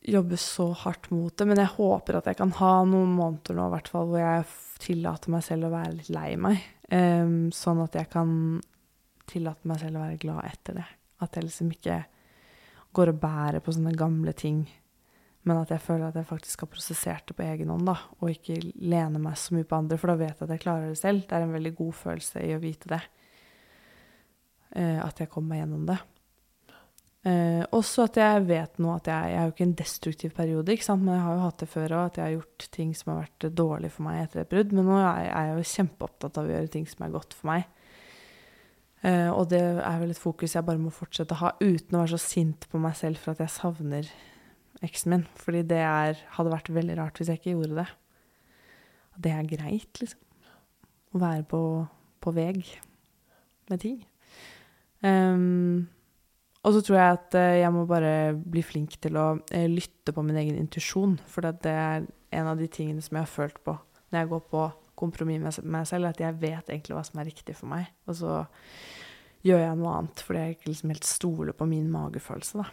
[0.00, 3.66] jobbe så hardt mot det, men jeg håper at jeg kan ha noen måneder nå
[3.74, 4.46] hvert fall hvor jeg
[4.80, 8.30] tillater meg selv å være litt lei meg, Um, sånn at jeg kan
[9.30, 10.86] tillate meg selv å være glad etter det.
[11.20, 12.02] At jeg liksom ikke
[12.96, 14.64] går og bærer på sånne gamle ting,
[15.48, 18.32] men at jeg føler at jeg faktisk har prosessert det på egen hånd, da, og
[18.32, 21.00] ikke lener meg så mye på andre, for da vet jeg at jeg klarer det
[21.00, 21.24] selv.
[21.24, 23.00] Det er en veldig god følelse i å vite det.
[24.76, 25.96] Eh, at jeg kommer meg gjennom det.
[27.20, 30.76] Eh, også at jeg vet nå at jeg, jeg er jo ikke en destruktiv periode,
[30.96, 33.18] men jeg har jo hatt det før òg, at jeg har gjort ting som har
[33.24, 34.72] vært dårlig for meg etter et brudd.
[34.76, 37.36] Men nå er jeg, er jeg jo kjempeopptatt av å gjøre ting som er godt
[37.36, 37.79] for meg.
[39.06, 42.02] Eh, og det er vel et fokus jeg bare må fortsette å ha, uten å
[42.02, 44.10] være så sint på meg selv for at jeg savner
[44.84, 45.24] eksen min.
[45.40, 47.88] Fordi det er, hadde vært veldig rart hvis jeg ikke gjorde det.
[49.16, 50.26] Og det er greit, liksom.
[51.10, 51.62] Å være på,
[52.22, 52.60] på veg
[53.70, 53.96] med ting.
[55.02, 55.88] Um,
[56.60, 60.12] og så tror jeg at eh, jeg må bare bli flink til å eh, lytte
[60.12, 61.16] på min egen intuisjon.
[61.30, 63.74] For det er en av de tingene som jeg har følt på
[64.10, 64.64] når jeg går på
[65.00, 67.88] kompromiss med meg selv, at jeg vet egentlig hva som er riktig for meg.
[68.06, 68.36] Og så
[69.46, 72.60] gjør jeg noe annet fordi jeg ikke liksom helt stoler på min magefølelse.
[72.60, 72.68] da.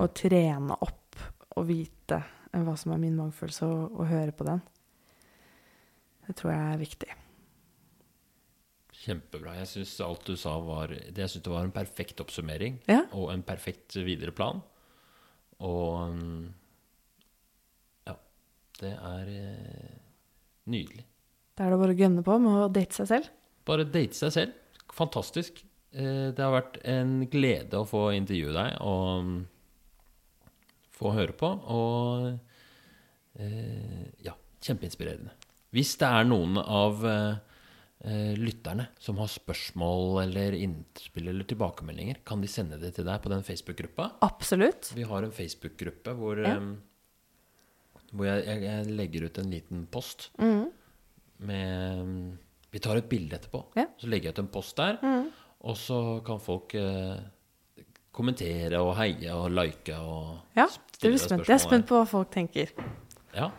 [0.00, 1.20] Å trene opp
[1.56, 4.64] og vite eh, hva som er min magefølelse, og, og høre på den.
[6.26, 7.12] Det tror jeg er viktig.
[9.06, 9.54] Kjempebra.
[9.60, 13.04] Jeg syns alt du sa, var det Jeg det var en perfekt oppsummering Ja.
[13.12, 14.62] og en perfekt videre plan.
[15.62, 16.46] Og mm,
[18.08, 18.16] ja,
[18.80, 19.92] det er eh,
[20.66, 21.04] nydelig.
[21.56, 23.30] Da er det bare å gønne på med å date seg selv.
[23.66, 24.52] Bare date seg selv.
[24.96, 25.62] Fantastisk.
[25.96, 29.38] Eh, Det har vært en glede å få intervjue deg og mm,
[30.98, 31.50] få høre på.
[31.72, 32.38] Og
[33.40, 35.32] eh, ja, kjempeinspirerende.
[35.76, 42.40] Hvis det er noen av eh, lytterne som har spørsmål eller innspill eller tilbakemeldinger, kan
[42.44, 44.10] de sende det til deg på den Facebook-gruppa?
[44.24, 44.92] Absolutt.
[44.96, 46.56] Vi har en Facebook-gruppe hvor, Ja.
[48.12, 50.68] hvor jeg, jeg, jeg legger ut en liten post Mhm.
[51.38, 52.38] Med
[52.72, 53.62] Vi tar et bilde etterpå.
[53.76, 53.86] Ja.
[54.00, 54.98] Så legger jeg ut en post der.
[55.02, 55.28] Mm.
[55.66, 57.16] Og så kan folk eh,
[58.16, 61.46] kommentere og heie og like og Ja, stille spørsmål.
[61.48, 62.72] Jeg er spent på hva folk tenker.
[63.36, 63.50] Ja.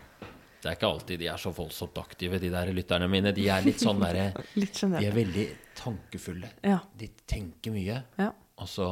[0.57, 3.31] Det er ikke alltid de er så voldsomt aktive, de der lytterne mine.
[3.35, 5.45] De er litt sånn derre De er veldig
[5.77, 6.49] tankefulle.
[6.65, 6.79] Ja.
[6.97, 8.01] De tenker mye.
[8.17, 8.31] Ja.
[8.57, 8.87] Altså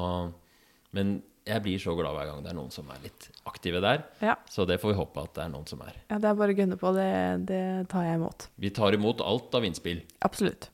[0.96, 4.04] Men jeg blir så glad hver gang det er noen som er litt aktive der.
[4.26, 4.34] Ja.
[4.50, 5.94] Så det får vi håpe at det er noen som er.
[6.10, 6.94] ja, det er bare å gunne på.
[6.96, 7.10] Det,
[7.52, 8.48] det tar jeg imot.
[8.58, 10.02] Vi tar imot alt av innspill.
[10.26, 10.70] Absolutt.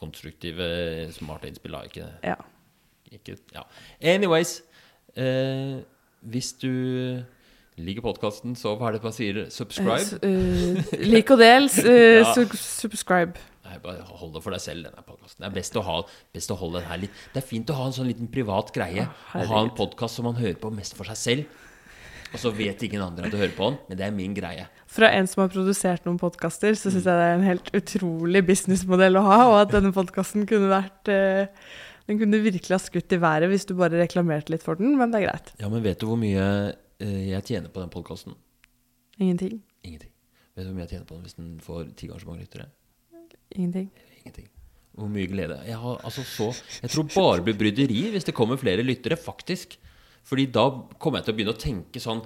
[0.00, 0.66] Konstruktive,
[1.16, 1.82] smarte innspill, da.
[1.88, 2.36] Ikke, Ja.
[3.12, 3.62] ikke Ja.
[4.02, 4.62] Anyways.
[5.16, 5.80] Eh,
[6.22, 7.22] hvis du
[7.78, 9.46] liker podkasten, så hva er det man sier?
[9.50, 10.18] Subscribe?
[10.22, 11.64] Uh, uh, Lik og del.
[11.84, 12.34] eh, Ja.
[12.54, 13.34] Subscribe.
[13.66, 15.42] Nei, bare hold det for deg selv, denne podkasten.
[15.42, 16.00] Det er best å, ha,
[16.36, 18.70] best å holde den her litt Det er fint å ha en sånn liten privat
[18.74, 19.06] greie.
[19.06, 21.64] Å, ha en podkast som man hører på mest for seg selv.
[22.34, 24.66] Og så vet ingen andre at du hører på den, men det er min greie.
[24.90, 28.42] Fra en som har produsert noen podkaster, så syns jeg det er en helt utrolig
[28.48, 31.46] businessmodell å ha, og at denne podkasten kunne vært eh,
[32.06, 35.10] Den kunne virkelig ha skutt i været hvis du bare reklamerte litt for den, men
[35.10, 35.54] det er greit.
[35.62, 36.44] Ja, men vet du hvor mye
[37.02, 38.36] eh, jeg tjener på den podkasten?
[39.18, 39.62] Ingenting.
[39.82, 40.12] Ingenting.
[40.54, 42.44] Vet du hvor mye jeg tjener på den hvis den får ti ganger så mange
[42.44, 42.68] lyttere?
[43.56, 43.90] Ingenting.
[44.22, 44.48] Ingenting.
[44.96, 45.58] Hvor mye glede.
[45.68, 46.48] Jeg har altså så
[46.82, 49.76] Jeg tror bare blir bryderi hvis det kommer flere lyttere, faktisk.
[50.26, 50.68] Fordi da
[50.98, 52.24] kommer jeg til å begynne å tenke sånn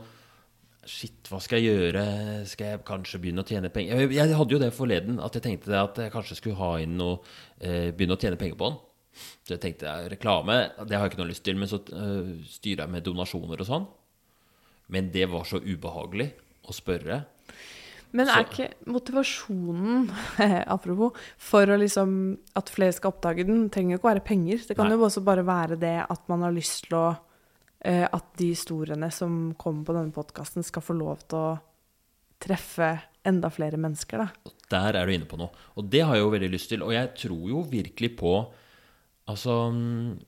[0.90, 2.02] Shit, hva skal jeg gjøre?
[2.48, 3.98] Skal jeg kanskje begynne å tjene penger?
[4.00, 6.94] Jeg, jeg hadde jo det forleden, at jeg tenkte at jeg kanskje skulle ha inn
[6.96, 7.18] noe
[7.60, 8.78] eh, Begynne å tjene penger på den.
[9.44, 11.58] Så jeg tenkte reklame, det har jeg ikke noe lyst til.
[11.60, 13.86] Men så uh, styrer jeg med donasjoner og sånn.
[14.90, 16.30] Men det var så ubehagelig
[16.64, 17.20] å spørre.
[18.16, 20.08] Men er ikke motivasjonen,
[20.74, 22.14] apropos, for liksom
[22.58, 24.62] at flere skal oppdage den, trenger jo ikke å være penger.
[24.66, 24.96] Det kan Nei.
[24.98, 29.08] jo også bare være det at man har lyst til å uh, At de historiene
[29.14, 31.52] som kommer på denne podkasten, skal få lov til å
[32.40, 32.90] treffe
[33.26, 34.54] enda flere mennesker, da.
[34.70, 35.52] Der er du inne på noe.
[35.76, 36.84] Og det har jeg jo veldig lyst til.
[36.86, 38.34] Og jeg tror jo virkelig på
[39.30, 39.52] Altså,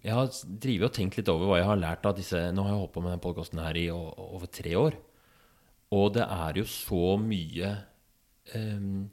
[0.05, 0.29] jeg har
[0.63, 2.93] drevet og tenkt litt over hva jeg har lært av disse Nå har jeg holdt
[2.95, 4.99] på med denne podkasten her i over tre år.
[5.93, 7.71] Og det er jo så mye
[8.57, 9.09] ehm,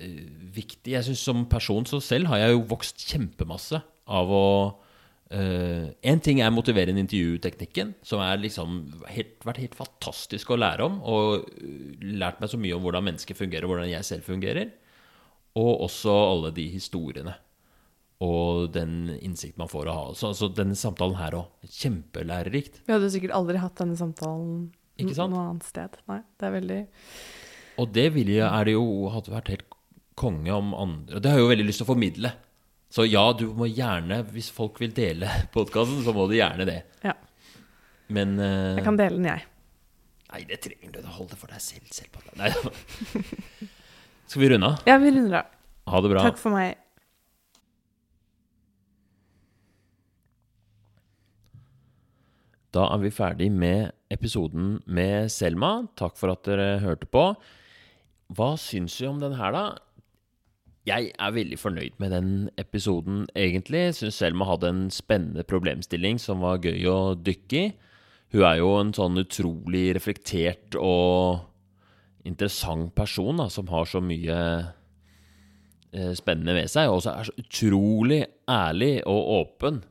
[0.00, 0.26] eh,
[0.56, 4.46] viktig Jeg syns som person så selv har jeg jo vokst kjempemasse av å
[5.34, 11.00] eh, En ting er motiverende intervjuteknikken, som har liksom vært helt fantastisk å lære om.
[11.04, 14.72] Og eh, lært meg så mye om hvordan mennesker fungerer, og hvordan jeg selv fungerer.
[15.58, 17.36] Og også alle de historiene.
[18.24, 20.06] Og den innsikt man får å ha.
[20.16, 21.68] Så, altså, denne samtalen her òg.
[21.70, 22.80] Kjempelærerikt.
[22.86, 25.32] Vi hadde sikkert aldri hatt denne samtalen Ikke sant?
[25.34, 25.96] noe annet sted.
[26.10, 26.78] Nei, det er veldig
[27.78, 29.66] Og det vil jeg, er det jo hadde vært helt
[30.18, 32.32] konge om andre Og det har jeg jo veldig lyst til å formidle.
[32.90, 36.80] Så ja, du må gjerne, hvis folk vil dele podkasten, så må du gjerne det.
[37.04, 37.14] Ja.
[38.08, 39.44] Men uh, Jeg kan dele den, jeg.
[40.28, 41.12] Nei, det trenger du.
[41.18, 41.88] Hold det for deg selv.
[41.92, 42.34] selv på deg.
[42.40, 43.68] Nei,
[44.28, 44.82] Skal vi runde av?
[44.88, 45.52] Ja, vi runder av.
[45.88, 46.24] Ha det bra.
[46.26, 46.76] Takk for meg.
[52.78, 55.88] Da er vi ferdig med episoden med Selma.
[55.98, 57.32] Takk for at dere hørte på.
[58.38, 59.64] Hva syns vi om den her, da?
[60.86, 62.30] Jeg er veldig fornøyd med den
[62.60, 63.96] episoden, egentlig.
[63.98, 67.66] Syns Selma hadde en spennende problemstilling som var gøy å dykke i.
[68.36, 71.42] Hun er jo en sånn utrolig reflektert og
[72.28, 74.40] interessant person, da, som har så mye
[75.90, 79.82] eh, spennende ved seg, og også er så utrolig ærlig og åpen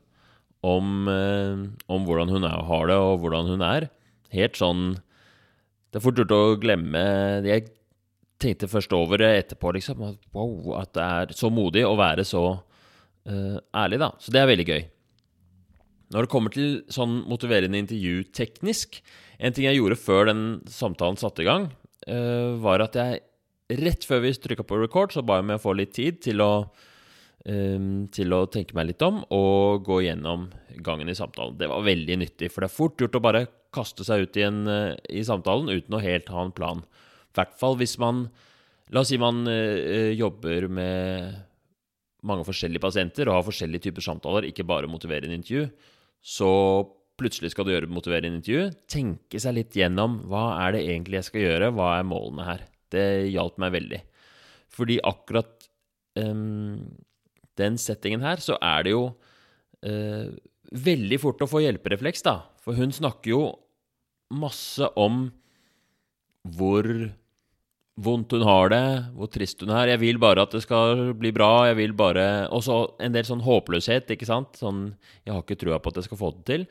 [0.66, 3.88] om, eh, om hvordan hun er, har det, og hvordan hun er.
[4.34, 4.98] Helt sånn
[5.88, 7.00] Det er fort gjort å glemme
[7.46, 7.70] Jeg
[8.38, 10.02] tenkte først over det etterpå, liksom.
[10.04, 12.42] At, wow, at det er så modig å være så
[13.26, 14.12] eh, ærlig, da.
[14.20, 14.82] Så det er veldig gøy.
[16.12, 19.02] Når det kommer til sånn motiverende intervju teknisk
[19.38, 21.68] En ting jeg gjorde før den samtalen satte i gang,
[22.10, 23.20] eh, var at jeg
[23.78, 26.42] rett før vi trykka på record, så ba jeg om å få litt tid til
[26.42, 26.50] å
[27.44, 30.48] til å tenke meg litt om og gå gjennom
[30.84, 31.54] gangen i samtalen.
[31.56, 34.44] Det var veldig nyttig, for det er fort gjort å bare kaste seg ut i,
[34.44, 36.82] eh, i samtalen uten å helt ha en plan.
[36.82, 38.28] I hvert fall hvis man
[38.88, 41.34] La oss si man eh, jobber med
[42.24, 45.66] mange forskjellige pasienter og har forskjellige typer samtaler, ikke bare motiverende intervju.
[46.24, 46.48] Så
[47.20, 48.70] plutselig skal du gjøre motiverende intervju.
[48.88, 52.64] Tenke seg litt gjennom hva er det egentlig jeg skal gjøre, hva er målene her.
[52.88, 54.00] Det hjalp meg veldig.
[54.72, 55.68] Fordi akkurat
[56.16, 56.88] em,
[57.58, 59.04] den settingen her, så er det jo
[59.86, 60.30] eh,
[60.72, 62.40] veldig fort å få hjelperefleks, da.
[62.64, 63.42] For hun snakker jo
[64.34, 65.28] masse om
[66.56, 66.86] hvor
[67.98, 68.84] vondt hun har det,
[69.16, 69.90] hvor trist hun er.
[69.92, 71.66] Jeg vil bare at det skal bli bra.
[71.70, 72.46] jeg vil bare...
[72.54, 74.58] Og så en del sånn håpløshet, ikke sant.
[74.60, 74.92] Sånn
[75.24, 76.66] Jeg har ikke trua på at jeg skal få det til.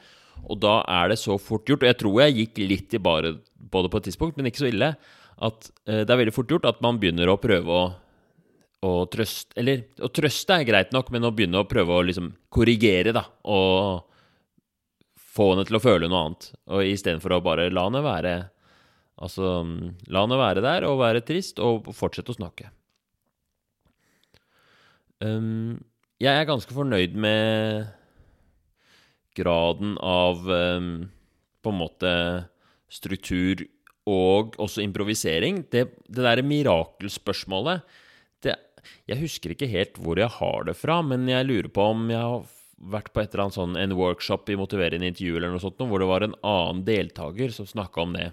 [0.46, 1.84] Og da er det så fort gjort.
[1.84, 4.64] Og jeg tror jeg gikk litt i bare på det på et tidspunkt, men ikke
[4.64, 4.94] så ille.
[5.38, 7.88] At eh, det er veldig fort gjort at man begynner å prøve å
[8.86, 12.30] å trøste Eller å trøste er greit nok, men å begynne å prøve å liksom
[12.54, 13.26] korrigere, da.
[13.50, 14.06] Og
[15.38, 16.52] få henne til å føle noe annet.
[16.74, 18.38] Og istedenfor å bare la henne være
[19.18, 19.64] Altså,
[20.14, 22.68] la henne være der og være trist, og fortsette å snakke.
[25.18, 25.80] Um,
[26.22, 27.88] jeg er ganske fornøyd med
[29.38, 30.92] graden av um,
[31.66, 32.12] på en måte
[32.94, 33.66] struktur
[34.06, 35.64] og også improvisering.
[35.74, 37.82] Det, det derre mirakelspørsmålet
[39.10, 42.22] Jeg husker ikke helt hvor jeg har det fra, men jeg lurer på om jeg
[42.22, 42.48] har
[42.78, 46.02] vært på et eller annet sånn, en workshop i motiverende intervju eller noe sånt, hvor
[46.02, 48.28] det var en annen deltaker som snakka om det.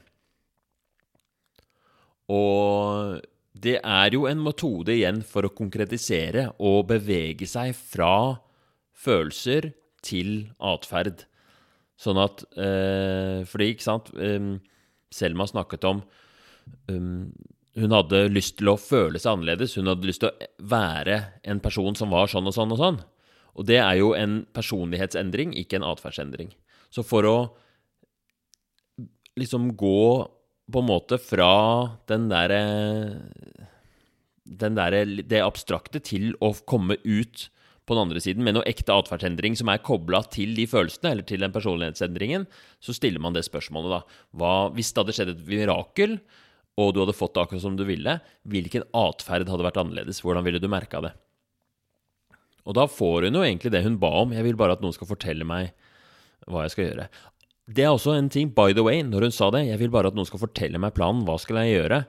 [2.33, 3.21] Og
[3.65, 8.41] det er jo en metode igjen for å konkretisere og bevege seg fra
[9.05, 9.73] følelser
[10.05, 11.25] til atferd.
[12.01, 14.57] Sånn at eh, Fordi, ikke sant um,
[15.15, 16.01] Selma snakket om
[16.91, 17.31] um,
[17.75, 19.75] Hun hadde lyst til å føle seg annerledes.
[19.79, 23.01] Hun hadde lyst til å være en person som var sånn og sånn og sånn.
[23.55, 26.53] Og det er jo en personlighetsendring, ikke en atferdsendring.
[26.95, 27.37] Så for å
[29.39, 30.05] liksom gå
[30.71, 31.51] på en måte fra
[32.09, 32.61] den derre
[34.45, 37.49] Den derre Det abstrakte til å komme ut
[37.85, 41.27] på den andre siden med noe ekte atferdsendring som er kobla til de følelsene, eller
[41.29, 42.47] til den personlighetsendringen,
[42.81, 44.21] så stiller man det spørsmålet, da.
[44.33, 46.15] Hva, hvis det hadde skjedd et mirakel,
[46.81, 48.17] og du hadde fått det akkurat som du ville,
[48.51, 50.23] hvilken atferd hadde vært annerledes?
[50.25, 51.13] Hvordan ville du merka det?
[52.65, 54.33] Og da får hun jo egentlig det hun ba om.
[54.35, 55.75] Jeg vil bare at noen skal fortelle meg
[56.49, 57.07] hva jeg skal gjøre.
[57.65, 60.11] Det er også en ting, by the way, når hun sa det, jeg vil bare
[60.11, 62.03] at noen skal fortelle meg planen, hva skal jeg gjøre?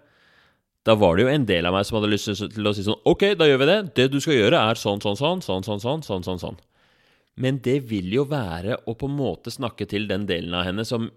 [0.85, 2.99] Da var det jo en del av meg som hadde lyst til å si sånn,
[3.07, 5.81] ok, da gjør vi det, det du skal gjøre er sånn, sånn, sånn, sånn, sånn,
[5.81, 6.41] sånn, sånn, sånn.
[6.43, 6.59] sånn.
[7.41, 10.85] Men det vil jo være å på en måte snakke til den delen av henne
[10.87, 11.09] som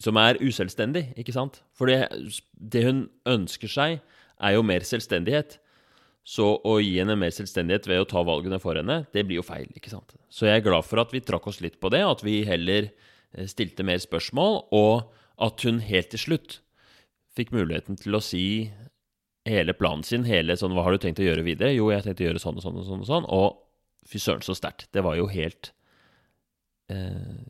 [0.00, 1.60] som er uselvstendig, ikke sant?
[1.76, 2.06] For det,
[2.54, 4.00] det hun ønsker seg,
[4.40, 5.58] er jo mer selvstendighet.
[6.24, 9.46] Så å gi henne mer selvstendighet ved å ta valgene for henne, det blir jo
[9.46, 10.14] feil, ikke sant?
[10.32, 12.90] Så jeg er glad for at vi trakk oss litt på det, at vi heller
[12.90, 15.10] eh, stilte mer spørsmål, og
[15.40, 16.60] at hun helt til slutt
[17.36, 18.44] fikk muligheten til å si
[19.48, 21.72] hele planen sin, hele sånn Hva har du tenkt å gjøre videre?
[21.72, 23.04] Jo, jeg tenkte å gjøre sånn sånn og sånn.
[23.04, 24.88] Og sånn, og fy søren, så sterkt.
[24.92, 25.72] Det var jo helt
[26.92, 27.40] eh,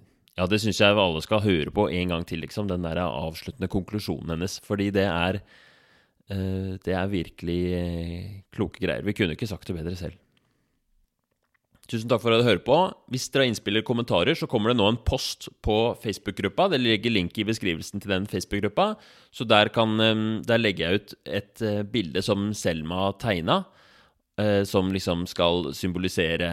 [0.41, 2.71] Ja, det syns jeg alle skal høre på en gang til, liksom.
[2.71, 4.57] Den der avsluttende konklusjonen hennes.
[4.65, 5.43] Fordi det er
[6.33, 9.05] eh, Det er virkelig eh, kloke greier.
[9.05, 10.17] Vi kunne ikke sagt det bedre selv.
[11.91, 12.77] Tusen takk for at du hører på.
[13.11, 16.69] Hvis dere har innspill eller kommentarer, så kommer det nå en post på Facebook-gruppa.
[16.71, 18.95] Det ligger link i beskrivelsen til den Facebook-gruppa.
[19.35, 23.65] Så der, kan, der, legger jeg ut et eh, bilde som Selma tegna,
[24.41, 26.49] eh, som liksom skal symbolisere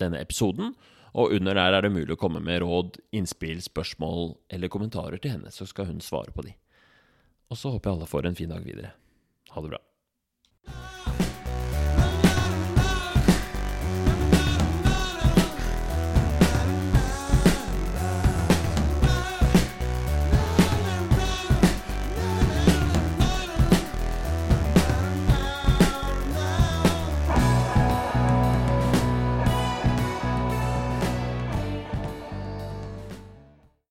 [0.00, 0.72] denne episoden.
[1.14, 5.36] Og under der er det mulig å komme med råd, innspill, spørsmål eller kommentarer til
[5.36, 6.56] henne, så skal hun svare på de.
[7.52, 8.94] Og så håper jeg alle får en fin dag videre.
[9.54, 11.03] Ha det bra.